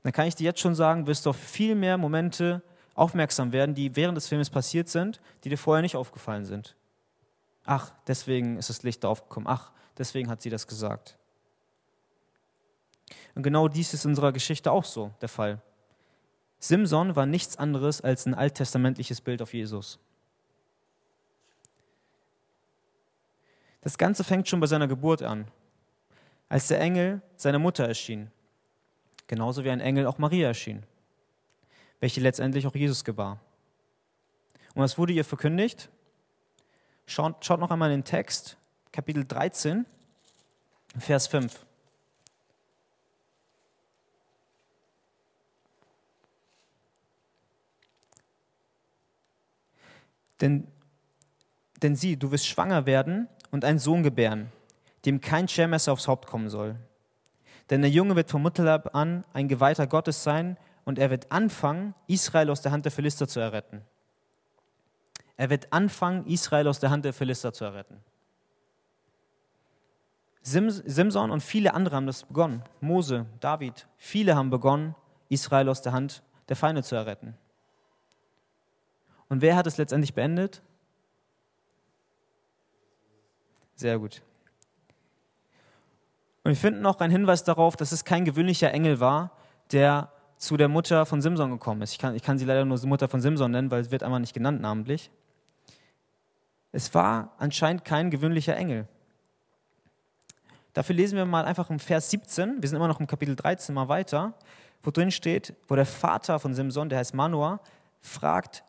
dann 0.04 0.12
kann 0.12 0.28
ich 0.28 0.36
dir 0.36 0.44
jetzt 0.44 0.60
schon 0.60 0.76
sagen, 0.76 1.08
wirst 1.08 1.26
du 1.26 1.30
auf 1.30 1.36
viel 1.36 1.74
mehr 1.74 1.98
Momente 1.98 2.62
aufmerksam 2.94 3.52
werden, 3.52 3.74
die 3.74 3.96
während 3.96 4.16
des 4.16 4.28
Films 4.28 4.50
passiert 4.50 4.88
sind, 4.88 5.20
die 5.42 5.48
dir 5.48 5.58
vorher 5.58 5.82
nicht 5.82 5.96
aufgefallen 5.96 6.44
sind. 6.44 6.76
Ach, 7.64 7.92
deswegen 8.06 8.56
ist 8.56 8.70
das 8.70 8.82
Licht 8.82 9.04
aufgekommen. 9.04 9.48
Ach, 9.48 9.72
deswegen 9.98 10.28
hat 10.30 10.42
sie 10.42 10.50
das 10.50 10.66
gesagt. 10.66 11.18
Und 13.34 13.42
genau 13.42 13.68
dies 13.68 13.94
ist 13.94 14.04
in 14.04 14.12
unserer 14.12 14.32
Geschichte 14.32 14.70
auch 14.70 14.84
so 14.84 15.12
der 15.20 15.28
Fall. 15.28 15.60
Simson 16.58 17.16
war 17.16 17.26
nichts 17.26 17.56
anderes 17.56 18.00
als 18.00 18.26
ein 18.26 18.34
alttestamentliches 18.34 19.20
Bild 19.20 19.42
auf 19.42 19.52
Jesus. 19.52 19.98
Das 23.80 23.98
Ganze 23.98 24.24
fängt 24.24 24.48
schon 24.48 24.60
bei 24.60 24.66
seiner 24.66 24.88
Geburt 24.88 25.22
an, 25.22 25.46
als 26.48 26.68
der 26.68 26.80
Engel 26.80 27.20
seiner 27.36 27.58
Mutter 27.58 27.86
erschien, 27.86 28.30
genauso 29.26 29.62
wie 29.62 29.70
ein 29.70 29.80
Engel 29.80 30.06
auch 30.06 30.16
Maria 30.16 30.48
erschien, 30.48 30.84
welche 32.04 32.20
letztendlich 32.20 32.66
auch 32.66 32.74
Jesus 32.74 33.02
gebar. 33.02 33.40
Und 34.74 34.82
was 34.82 34.98
wurde 34.98 35.14
ihr 35.14 35.24
verkündigt? 35.24 35.88
Schaut, 37.06 37.42
schaut 37.42 37.60
noch 37.60 37.70
einmal 37.70 37.90
in 37.92 38.00
den 38.00 38.04
Text, 38.04 38.58
Kapitel 38.92 39.24
13, 39.24 39.86
Vers 40.98 41.28
5. 41.28 41.64
Denn, 50.42 50.68
denn 51.80 51.96
sieh, 51.96 52.16
du 52.18 52.30
wirst 52.30 52.46
schwanger 52.46 52.84
werden 52.84 53.28
und 53.50 53.64
einen 53.64 53.78
Sohn 53.78 54.02
gebären, 54.02 54.52
dem 55.06 55.22
kein 55.22 55.48
Schermesser 55.48 55.94
aufs 55.94 56.06
Haupt 56.06 56.26
kommen 56.26 56.50
soll. 56.50 56.76
Denn 57.70 57.80
der 57.80 57.90
Junge 57.90 58.14
wird 58.14 58.30
vom 58.30 58.42
Mutterleib 58.42 58.94
an 58.94 59.24
ein 59.32 59.48
Geweihter 59.48 59.86
Gottes 59.86 60.22
sein 60.22 60.58
und 60.84 60.98
er 60.98 61.10
wird 61.10 61.32
anfangen, 61.32 61.94
Israel 62.06 62.50
aus 62.50 62.62
der 62.62 62.72
Hand 62.72 62.84
der 62.84 62.92
Philister 62.92 63.26
zu 63.26 63.40
erretten. 63.40 63.82
Er 65.36 65.50
wird 65.50 65.72
anfangen, 65.72 66.26
Israel 66.26 66.68
aus 66.68 66.78
der 66.78 66.90
Hand 66.90 67.04
der 67.04 67.12
Philister 67.12 67.52
zu 67.52 67.64
erretten. 67.64 68.00
Simson 70.42 71.30
und 71.30 71.40
viele 71.40 71.72
andere 71.72 71.96
haben 71.96 72.06
das 72.06 72.24
begonnen. 72.24 72.62
Mose, 72.80 73.26
David, 73.40 73.88
viele 73.96 74.36
haben 74.36 74.50
begonnen, 74.50 74.94
Israel 75.30 75.68
aus 75.70 75.80
der 75.80 75.92
Hand 75.92 76.22
der 76.48 76.56
Feinde 76.56 76.82
zu 76.82 76.94
erretten. 76.94 77.34
Und 79.28 79.40
wer 79.40 79.56
hat 79.56 79.66
es 79.66 79.78
letztendlich 79.78 80.12
beendet? 80.12 80.62
Sehr 83.74 83.98
gut. 83.98 84.22
Und 86.44 86.50
wir 86.50 86.56
finden 86.56 86.82
noch 86.82 87.00
einen 87.00 87.10
Hinweis 87.10 87.42
darauf, 87.42 87.74
dass 87.74 87.90
es 87.90 88.04
kein 88.04 88.26
gewöhnlicher 88.26 88.70
Engel 88.70 89.00
war, 89.00 89.32
der 89.72 90.12
zu 90.44 90.56
der 90.56 90.68
Mutter 90.68 91.06
von 91.06 91.22
Simson 91.22 91.50
gekommen 91.50 91.82
ist. 91.82 91.92
Ich 91.92 91.98
kann, 91.98 92.14
ich 92.14 92.22
kann 92.22 92.38
sie 92.38 92.44
leider 92.44 92.64
nur 92.64 92.78
Mutter 92.86 93.08
von 93.08 93.20
Simson 93.20 93.50
nennen, 93.50 93.70
weil 93.70 93.80
es 93.80 93.90
wird 93.90 94.02
einmal 94.02 94.20
nicht 94.20 94.34
genannt 94.34 94.60
namentlich. 94.60 95.10
Es 96.72 96.92
war 96.94 97.32
anscheinend 97.38 97.84
kein 97.84 98.10
gewöhnlicher 98.10 98.56
Engel. 98.56 98.88
Dafür 100.72 100.96
lesen 100.96 101.16
wir 101.16 101.24
mal 101.24 101.44
einfach 101.44 101.70
im 101.70 101.78
Vers 101.78 102.10
17, 102.10 102.60
wir 102.60 102.68
sind 102.68 102.76
immer 102.76 102.88
noch 102.88 102.98
im 103.00 103.06
Kapitel 103.06 103.36
13 103.36 103.74
mal 103.74 103.88
weiter, 103.88 104.34
wo 104.82 104.90
drin 104.90 105.12
steht, 105.12 105.54
wo 105.68 105.76
der 105.76 105.86
Vater 105.86 106.40
von 106.40 106.52
Simson, 106.52 106.88
der 106.88 106.98
heißt 106.98 107.14
Manoah, 107.14 107.60
fragt 108.00 108.64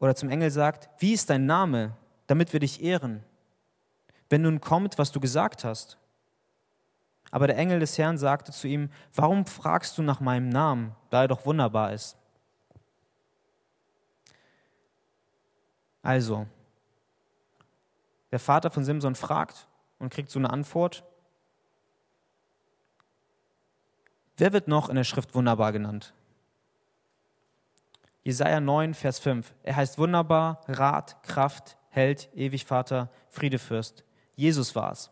oder 0.00 0.16
zum 0.16 0.28
Engel 0.28 0.50
sagt, 0.50 0.90
wie 0.98 1.12
ist 1.12 1.30
dein 1.30 1.46
Name, 1.46 1.96
damit 2.26 2.52
wir 2.52 2.60
dich 2.60 2.82
ehren, 2.82 3.22
wenn 4.28 4.42
nun 4.42 4.60
kommt, 4.60 4.98
was 4.98 5.12
du 5.12 5.20
gesagt 5.20 5.64
hast. 5.64 5.98
Aber 7.30 7.46
der 7.46 7.56
Engel 7.56 7.80
des 7.80 7.96
Herrn 7.96 8.18
sagte 8.18 8.52
zu 8.52 8.66
ihm, 8.66 8.90
warum 9.14 9.46
fragst 9.46 9.96
du 9.98 10.02
nach 10.02 10.20
meinem 10.20 10.48
Namen, 10.48 10.94
da 11.10 11.22
er 11.22 11.28
doch 11.28 11.46
wunderbar 11.46 11.92
ist? 11.92 12.16
Also, 16.02 16.46
der 18.30 18.38
Vater 18.38 18.70
von 18.70 18.84
Simson 18.84 19.14
fragt 19.14 19.68
und 19.98 20.12
kriegt 20.12 20.30
so 20.30 20.38
eine 20.38 20.50
Antwort. 20.50 21.04
Wer 24.36 24.52
wird 24.52 24.68
noch 24.68 24.88
in 24.88 24.96
der 24.96 25.04
Schrift 25.04 25.34
wunderbar 25.34 25.72
genannt? 25.72 26.14
Jesaja 28.22 28.60
9, 28.60 28.94
Vers 28.94 29.18
5. 29.18 29.54
Er 29.62 29.76
heißt 29.76 29.98
wunderbar, 29.98 30.62
Rat, 30.68 31.22
Kraft, 31.22 31.76
Held, 31.90 32.28
ewig 32.34 32.64
Vater, 32.64 33.10
Friedefürst. 33.28 34.04
Jesus 34.36 34.74
war 34.76 34.92
es. 34.92 35.10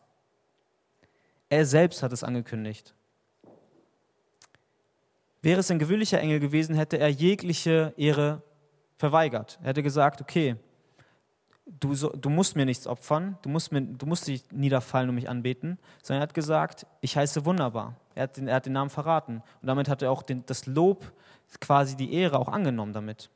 Er 1.49 1.65
selbst 1.65 2.03
hat 2.03 2.13
es 2.13 2.25
angekündigt. 2.25 2.95
Wäre 5.41 5.61
es 5.61 5.71
ein 5.71 5.79
gewöhnlicher 5.79 6.21
Engel 6.21 6.41
gewesen, 6.41 6.75
hätte 6.75 6.99
er 6.99 7.09
jegliche 7.09 7.95
Ehre 7.97 8.43
verweigert. 8.97 9.59
Er 9.63 9.69
hätte 9.69 9.83
gesagt, 9.83 10.21
okay, 10.21 10.57
du, 11.81 11.95
du 11.95 12.29
musst 12.29 12.57
mir 12.57 12.67
nichts 12.67 12.87
opfern, 12.87 13.39
du 13.43 13.49
musst, 13.49 13.71
mir, 13.73 13.83
du 13.83 14.07
musst 14.07 14.27
dich 14.27 14.43
niederfallen 14.51 15.09
und 15.09 15.15
mich 15.15 15.29
anbeten, 15.29 15.79
sondern 16.03 16.23
er 16.23 16.25
hat 16.25 16.35
gesagt, 16.35 16.87
ich 17.01 17.17
heiße 17.17 17.45
wunderbar. 17.45 17.97
Er 18.15 18.25
hat 18.25 18.37
den, 18.37 18.49
er 18.49 18.57
hat 18.57 18.67
den 18.67 18.73
Namen 18.73 18.91
verraten. 18.91 19.43
Und 19.63 19.69
damit 19.69 19.89
hat 19.89 20.03
er 20.03 20.11
auch 20.11 20.23
den, 20.23 20.45
das 20.47 20.67
Lob, 20.67 21.13
quasi 21.61 21.97
die 21.97 22.13
Ehre 22.13 22.39
auch 22.39 22.49
angenommen 22.49 22.93
damit. 22.93 23.31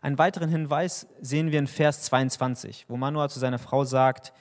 Einen 0.00 0.18
weiteren 0.18 0.48
Hinweis 0.48 1.06
sehen 1.20 1.50
wir 1.50 1.58
in 1.58 1.66
Vers 1.66 2.02
22, 2.02 2.86
wo 2.88 2.96
Manoah 2.96 3.28
zu 3.28 3.38
seiner 3.38 3.58
Frau 3.58 3.84
sagt, 3.84 4.32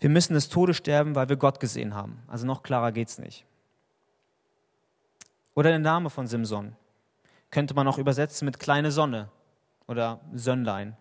wir 0.00 0.10
müssen 0.10 0.34
des 0.34 0.48
Todes 0.48 0.76
sterben, 0.76 1.14
weil 1.14 1.28
wir 1.28 1.36
Gott 1.36 1.60
gesehen 1.60 1.94
haben. 1.94 2.22
Also 2.26 2.46
noch 2.46 2.62
klarer 2.62 2.92
geht 2.92 3.08
es 3.08 3.18
nicht. 3.18 3.46
Oder 5.54 5.70
der 5.70 5.78
Name 5.78 6.10
von 6.10 6.26
Simson 6.26 6.76
könnte 7.50 7.74
man 7.74 7.86
auch 7.86 7.98
übersetzen 7.98 8.46
mit 8.46 8.58
kleine 8.58 8.90
Sonne 8.90 9.28
oder 9.86 10.20
Sönnlein. 10.32 10.96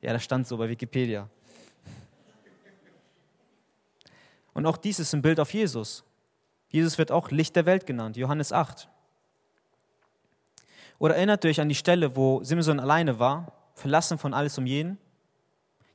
Ja, 0.00 0.12
das 0.12 0.22
stand 0.22 0.46
so 0.46 0.56
bei 0.56 0.68
Wikipedia. 0.68 1.28
Und 4.54 4.66
auch 4.66 4.76
dies 4.76 4.98
ist 4.98 5.14
ein 5.14 5.22
Bild 5.22 5.40
auf 5.40 5.52
Jesus. 5.52 6.04
Jesus 6.68 6.98
wird 6.98 7.10
auch 7.10 7.30
Licht 7.30 7.56
der 7.56 7.66
Welt 7.66 7.86
genannt, 7.86 8.16
Johannes 8.16 8.52
8. 8.52 8.88
Oder 10.98 11.16
erinnert 11.16 11.44
euch 11.44 11.60
an 11.60 11.68
die 11.68 11.74
Stelle, 11.74 12.16
wo 12.16 12.42
Simson 12.42 12.80
alleine 12.80 13.18
war, 13.18 13.52
verlassen 13.74 14.18
von 14.18 14.34
alles 14.34 14.58
um 14.58 14.66
jeden? 14.66 14.98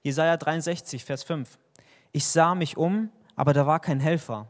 Jesaja 0.02 0.38
63, 0.38 1.04
Vers 1.04 1.24
5. 1.24 1.58
Ich 2.12 2.26
sah 2.26 2.56
mich 2.56 2.78
um, 2.78 3.10
aber 3.36 3.54
da 3.54 3.66
war 3.66 3.80
kein 3.80 4.00
Helfer. 4.00 4.48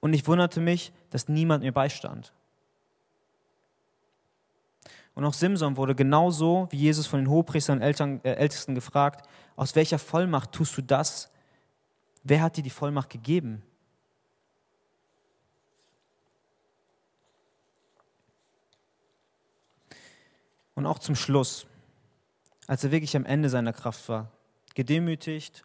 Und 0.00 0.14
ich 0.14 0.26
wunderte 0.26 0.60
mich, 0.60 0.92
dass 1.10 1.28
niemand 1.28 1.62
mir 1.62 1.72
beistand. 1.72 2.32
Und 5.14 5.24
auch 5.24 5.34
Simson 5.34 5.76
wurde 5.76 5.94
genauso 5.94 6.68
wie 6.70 6.78
Jesus 6.78 7.06
von 7.06 7.20
den 7.20 7.28
Hohepriestern 7.28 7.78
und 7.78 7.82
Eltern, 7.82 8.20
äh, 8.24 8.32
Ältesten 8.32 8.74
gefragt, 8.74 9.28
aus 9.56 9.74
welcher 9.74 9.98
Vollmacht 9.98 10.52
tust 10.52 10.76
du 10.76 10.82
das? 10.82 11.30
Wer 12.22 12.40
hat 12.40 12.56
dir 12.56 12.62
die 12.62 12.70
Vollmacht 12.70 13.10
gegeben? 13.10 13.62
Und 20.74 20.86
auch 20.86 20.98
zum 20.98 21.14
Schluss, 21.14 21.66
als 22.66 22.84
er 22.84 22.90
wirklich 22.90 23.16
am 23.16 23.24
Ende 23.24 23.48
seiner 23.48 23.72
Kraft 23.72 24.08
war, 24.08 24.30
gedemütigt, 24.74 25.64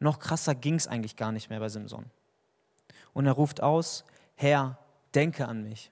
noch 0.00 0.18
krasser 0.18 0.54
ging 0.54 0.74
es 0.74 0.88
eigentlich 0.88 1.16
gar 1.16 1.32
nicht 1.32 1.50
mehr 1.50 1.60
bei 1.60 1.68
Simson. 1.68 2.06
Und 3.12 3.26
er 3.26 3.32
ruft 3.32 3.62
aus, 3.62 4.04
Herr, 4.34 4.78
denke 5.14 5.46
an 5.46 5.62
mich 5.62 5.90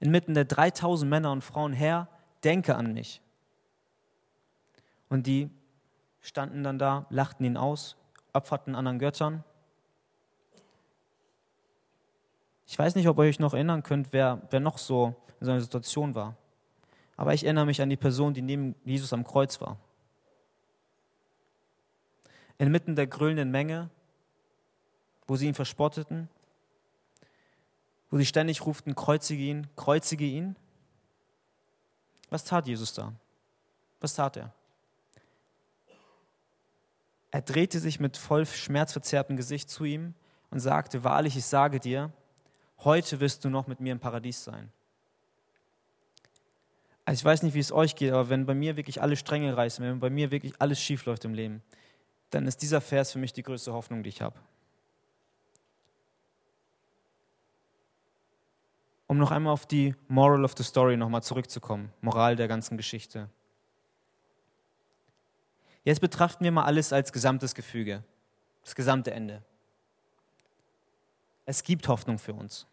inmitten 0.00 0.34
der 0.34 0.44
3000 0.44 1.08
Männer 1.08 1.32
und 1.32 1.42
Frauen, 1.42 1.72
Herr, 1.72 2.08
denke 2.44 2.76
an 2.76 2.92
mich. 2.92 3.20
Und 5.08 5.26
die 5.26 5.50
standen 6.20 6.62
dann 6.62 6.78
da, 6.78 7.06
lachten 7.10 7.44
ihn 7.44 7.56
aus, 7.56 7.96
opferten 8.32 8.74
anderen 8.74 8.98
Göttern. 8.98 9.44
Ich 12.66 12.78
weiß 12.78 12.94
nicht, 12.94 13.08
ob 13.08 13.18
ihr 13.18 13.22
euch 13.22 13.38
noch 13.38 13.54
erinnern 13.54 13.82
könnt, 13.82 14.12
wer, 14.12 14.42
wer 14.50 14.60
noch 14.60 14.78
so 14.78 15.16
in 15.40 15.46
so 15.46 15.52
einer 15.52 15.60
Situation 15.60 16.14
war. 16.14 16.36
Aber 17.18 17.34
ich 17.34 17.42
erinnere 17.42 17.66
mich 17.66 17.82
an 17.82 17.90
die 17.90 17.96
Person, 17.96 18.32
die 18.32 18.42
neben 18.42 18.76
Jesus 18.84 19.12
am 19.12 19.24
Kreuz 19.24 19.60
war. 19.60 19.76
Inmitten 22.58 22.94
der 22.94 23.08
grölenden 23.08 23.50
Menge, 23.50 23.90
wo 25.26 25.34
sie 25.34 25.48
ihn 25.48 25.54
verspotteten, 25.54 26.28
wo 28.10 28.18
sie 28.18 28.24
ständig 28.24 28.64
ruften, 28.64 28.94
kreuzige 28.94 29.42
ihn, 29.42 29.66
kreuzige 29.74 30.24
ihn. 30.24 30.54
Was 32.30 32.44
tat 32.44 32.68
Jesus 32.68 32.94
da? 32.94 33.12
Was 34.00 34.14
tat 34.14 34.36
er? 34.36 34.52
Er 37.32 37.42
drehte 37.42 37.80
sich 37.80 37.98
mit 37.98 38.16
voll 38.16 38.46
schmerzverzerrtem 38.46 39.36
Gesicht 39.36 39.68
zu 39.70 39.84
ihm 39.84 40.14
und 40.50 40.60
sagte, 40.60 41.02
wahrlich, 41.02 41.36
ich 41.36 41.44
sage 41.44 41.80
dir, 41.80 42.12
heute 42.84 43.18
wirst 43.18 43.44
du 43.44 43.50
noch 43.50 43.66
mit 43.66 43.80
mir 43.80 43.90
im 43.90 43.98
Paradies 43.98 44.44
sein. 44.44 44.72
Also 47.08 47.22
ich 47.22 47.24
weiß 47.24 47.42
nicht, 47.42 47.54
wie 47.54 47.58
es 47.58 47.72
euch 47.72 47.96
geht, 47.96 48.12
aber 48.12 48.28
wenn 48.28 48.44
bei 48.44 48.52
mir 48.52 48.76
wirklich 48.76 49.00
alle 49.00 49.16
Stränge 49.16 49.56
reißen, 49.56 49.82
wenn 49.82 49.98
bei 49.98 50.10
mir 50.10 50.30
wirklich 50.30 50.52
alles 50.58 50.78
schief 50.78 51.06
läuft 51.06 51.24
im 51.24 51.32
Leben, 51.32 51.62
dann 52.28 52.46
ist 52.46 52.60
dieser 52.60 52.82
Vers 52.82 53.12
für 53.12 53.18
mich 53.18 53.32
die 53.32 53.42
größte 53.42 53.72
Hoffnung, 53.72 54.02
die 54.02 54.10
ich 54.10 54.20
habe. 54.20 54.38
Um 59.06 59.16
noch 59.16 59.30
einmal 59.30 59.54
auf 59.54 59.64
die 59.64 59.94
Moral 60.08 60.44
of 60.44 60.52
the 60.58 60.62
Story 60.62 60.98
nochmal 60.98 61.22
zurückzukommen, 61.22 61.94
Moral 62.02 62.36
der 62.36 62.46
ganzen 62.46 62.76
Geschichte. 62.76 63.30
Jetzt 65.84 66.00
betrachten 66.00 66.44
wir 66.44 66.52
mal 66.52 66.64
alles 66.64 66.92
als 66.92 67.10
gesamtes 67.10 67.54
Gefüge, 67.54 68.04
das 68.62 68.74
gesamte 68.74 69.12
Ende. 69.12 69.42
Es 71.46 71.62
gibt 71.62 71.88
Hoffnung 71.88 72.18
für 72.18 72.34
uns. 72.34 72.66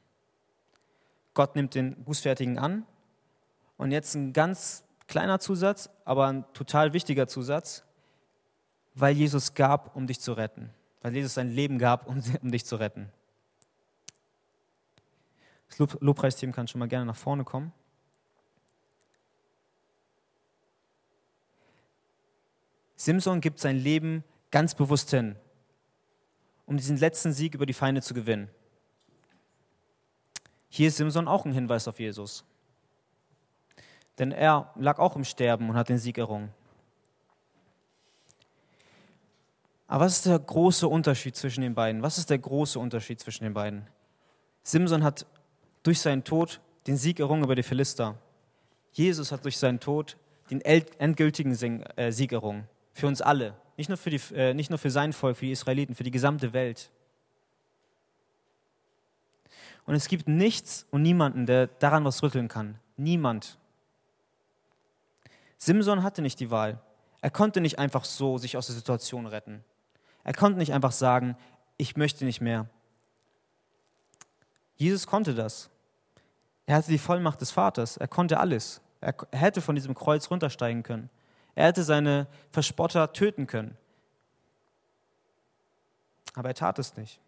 Gott 1.34 1.56
nimmt 1.56 1.74
den 1.74 2.04
Bußfertigen 2.04 2.60
an 2.60 2.86
und 3.78 3.92
jetzt 3.92 4.16
ein 4.16 4.34
ganz 4.34 4.84
kleiner 5.08 5.40
Zusatz, 5.40 5.90
aber 6.06 6.28
ein 6.28 6.46
total 6.54 6.94
wichtiger 6.94 7.28
Zusatz, 7.28 7.84
weil 8.94 9.16
Jesus 9.16 9.54
gab, 9.54 9.96
um 9.96 10.08
dich 10.08 10.20
zu 10.20 10.34
retten. 10.34 10.70
Weil 11.02 11.16
Jesus 11.16 11.36
sein 11.36 11.52
Leben 11.52 11.78
gab, 11.78 12.08
um, 12.08 12.22
um 12.42 12.52
dich 12.52 12.66
zu 12.66 12.78
retten. 12.78 13.10
Das 15.68 15.80
Lobpreisteam 16.00 16.52
kann 16.52 16.68
schon 16.68 16.80
mal 16.80 16.88
gerne 16.88 17.06
nach 17.06 17.16
vorne 17.16 17.44
kommen. 17.44 17.74
Simson 22.96 23.42
gibt 23.42 23.60
sein 23.60 23.78
Leben 23.78 24.24
ganz 24.52 24.74
bewusst 24.74 25.12
hin, 25.12 25.36
um 26.66 26.78
diesen 26.78 26.98
letzten 26.98 27.34
Sieg 27.34 27.54
über 27.54 27.66
die 27.66 27.74
Feinde 27.74 28.02
zu 28.02 28.14
gewinnen. 28.14 28.50
Hier 30.70 30.88
ist 30.88 30.98
Simson 30.98 31.28
auch 31.28 31.46
ein 31.46 31.52
Hinweis 31.52 31.88
auf 31.88 32.00
Jesus. 32.00 32.46
Denn 34.18 34.32
er 34.32 34.72
lag 34.76 35.00
auch 35.00 35.16
im 35.16 35.24
Sterben 35.24 35.70
und 35.70 35.76
hat 35.76 35.90
den 35.90 35.98
Sieg 35.98 36.18
errungen. 36.18 36.50
Aber 39.88 40.06
was 40.06 40.18
ist 40.18 40.26
der 40.26 40.40
große 40.40 40.88
Unterschied 40.88 41.36
zwischen 41.36 41.62
den 41.62 41.76
beiden? 41.76 42.02
Was 42.02 42.18
ist 42.18 42.30
der 42.30 42.40
große 42.40 42.80
Unterschied 42.80 43.20
zwischen 43.20 43.44
den 43.44 43.54
beiden? 43.54 43.88
Simson 44.64 45.04
hat 45.04 45.26
durch 45.84 46.00
seinen 46.00 46.24
Tod 46.24 46.60
den 46.88 46.98
Sieg 46.98 47.20
errungen 47.20 47.44
über 47.44 47.56
die 47.56 47.64
Philister. 47.64 48.18
Jesus 48.94 49.32
hat 49.32 49.44
durch 49.44 49.58
seinen 49.58 49.80
Tod 49.80 50.18
den 50.50 50.62
endgültigen 50.62 51.54
äh, 51.98 52.12
Sieg 52.12 52.32
errungen. 52.32 52.68
Für 52.94 53.08
uns 53.08 53.22
alle. 53.22 53.56
Nicht 53.78 53.90
nur 53.90 53.98
für, 53.98 54.10
die, 54.10 54.22
äh, 54.34 54.54
nicht 54.54 54.70
nur 54.70 54.80
für 54.80 54.90
sein 54.90 55.14
Volk, 55.14 55.38
für 55.38 55.46
die 55.46 55.52
Israeliten, 55.52 55.96
für 55.96 56.04
die 56.04 56.12
gesamte 56.12 56.54
Welt. 56.54 56.92
Und 59.86 59.96
es 59.96 60.08
gibt 60.08 60.28
nichts 60.28 60.88
und 60.90 61.02
niemanden, 61.02 61.46
der 61.46 61.68
daran 61.68 62.06
was 62.06 62.24
rütteln 62.24 62.48
kann. 62.48 62.80
Niemand. 62.98 63.58
Simson 65.58 66.04
hatte 66.04 66.22
nicht 66.22 66.40
die 66.40 66.52
Wahl. 66.52 66.80
Er 67.22 67.32
konnte 67.32 67.62
nicht 67.62 67.80
einfach 67.80 68.06
so 68.06 68.38
sich 68.38 68.58
aus 68.58 68.68
der 68.68 68.76
Situation 68.76 69.26
retten. 69.26 69.64
Er 70.24 70.34
konnte 70.34 70.58
nicht 70.58 70.74
einfach 70.74 70.92
sagen, 70.92 71.38
ich 71.78 71.96
möchte 71.96 72.26
nicht 72.26 72.42
mehr. 72.42 72.68
Jesus 74.76 75.08
konnte 75.08 75.34
das. 75.34 75.70
Er 76.66 76.76
hatte 76.76 76.92
die 76.92 76.98
Vollmacht 76.98 77.42
des 77.42 77.52
Vaters. 77.52 77.98
Er 77.98 78.08
konnte 78.08 78.40
alles. 78.40 78.82
Er 79.02 79.16
hätte 79.32 79.62
von 79.62 79.76
diesem 79.76 79.94
Kreuz 79.94 80.30
runtersteigen 80.32 80.84
können. 80.84 81.10
Er 81.54 81.68
hätte 81.68 81.84
seine 81.84 82.28
Verspotter 82.52 83.14
töten 83.14 83.48
können. 83.48 83.78
Aber 86.34 86.50
er 86.50 86.56
tat 86.56 86.80
es 86.80 86.98
nicht. 86.98 87.20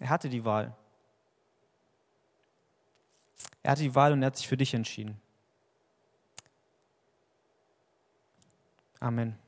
Er 0.00 0.10
hatte 0.10 0.28
die 0.28 0.44
Wahl. 0.44 0.74
Er 3.62 3.72
hatte 3.72 3.82
die 3.82 3.94
Wahl 3.94 4.12
und 4.12 4.22
er 4.22 4.26
hat 4.26 4.36
sich 4.36 4.48
für 4.48 4.56
dich 4.56 4.74
entschieden. 4.74 5.21
Amen. 9.02 9.41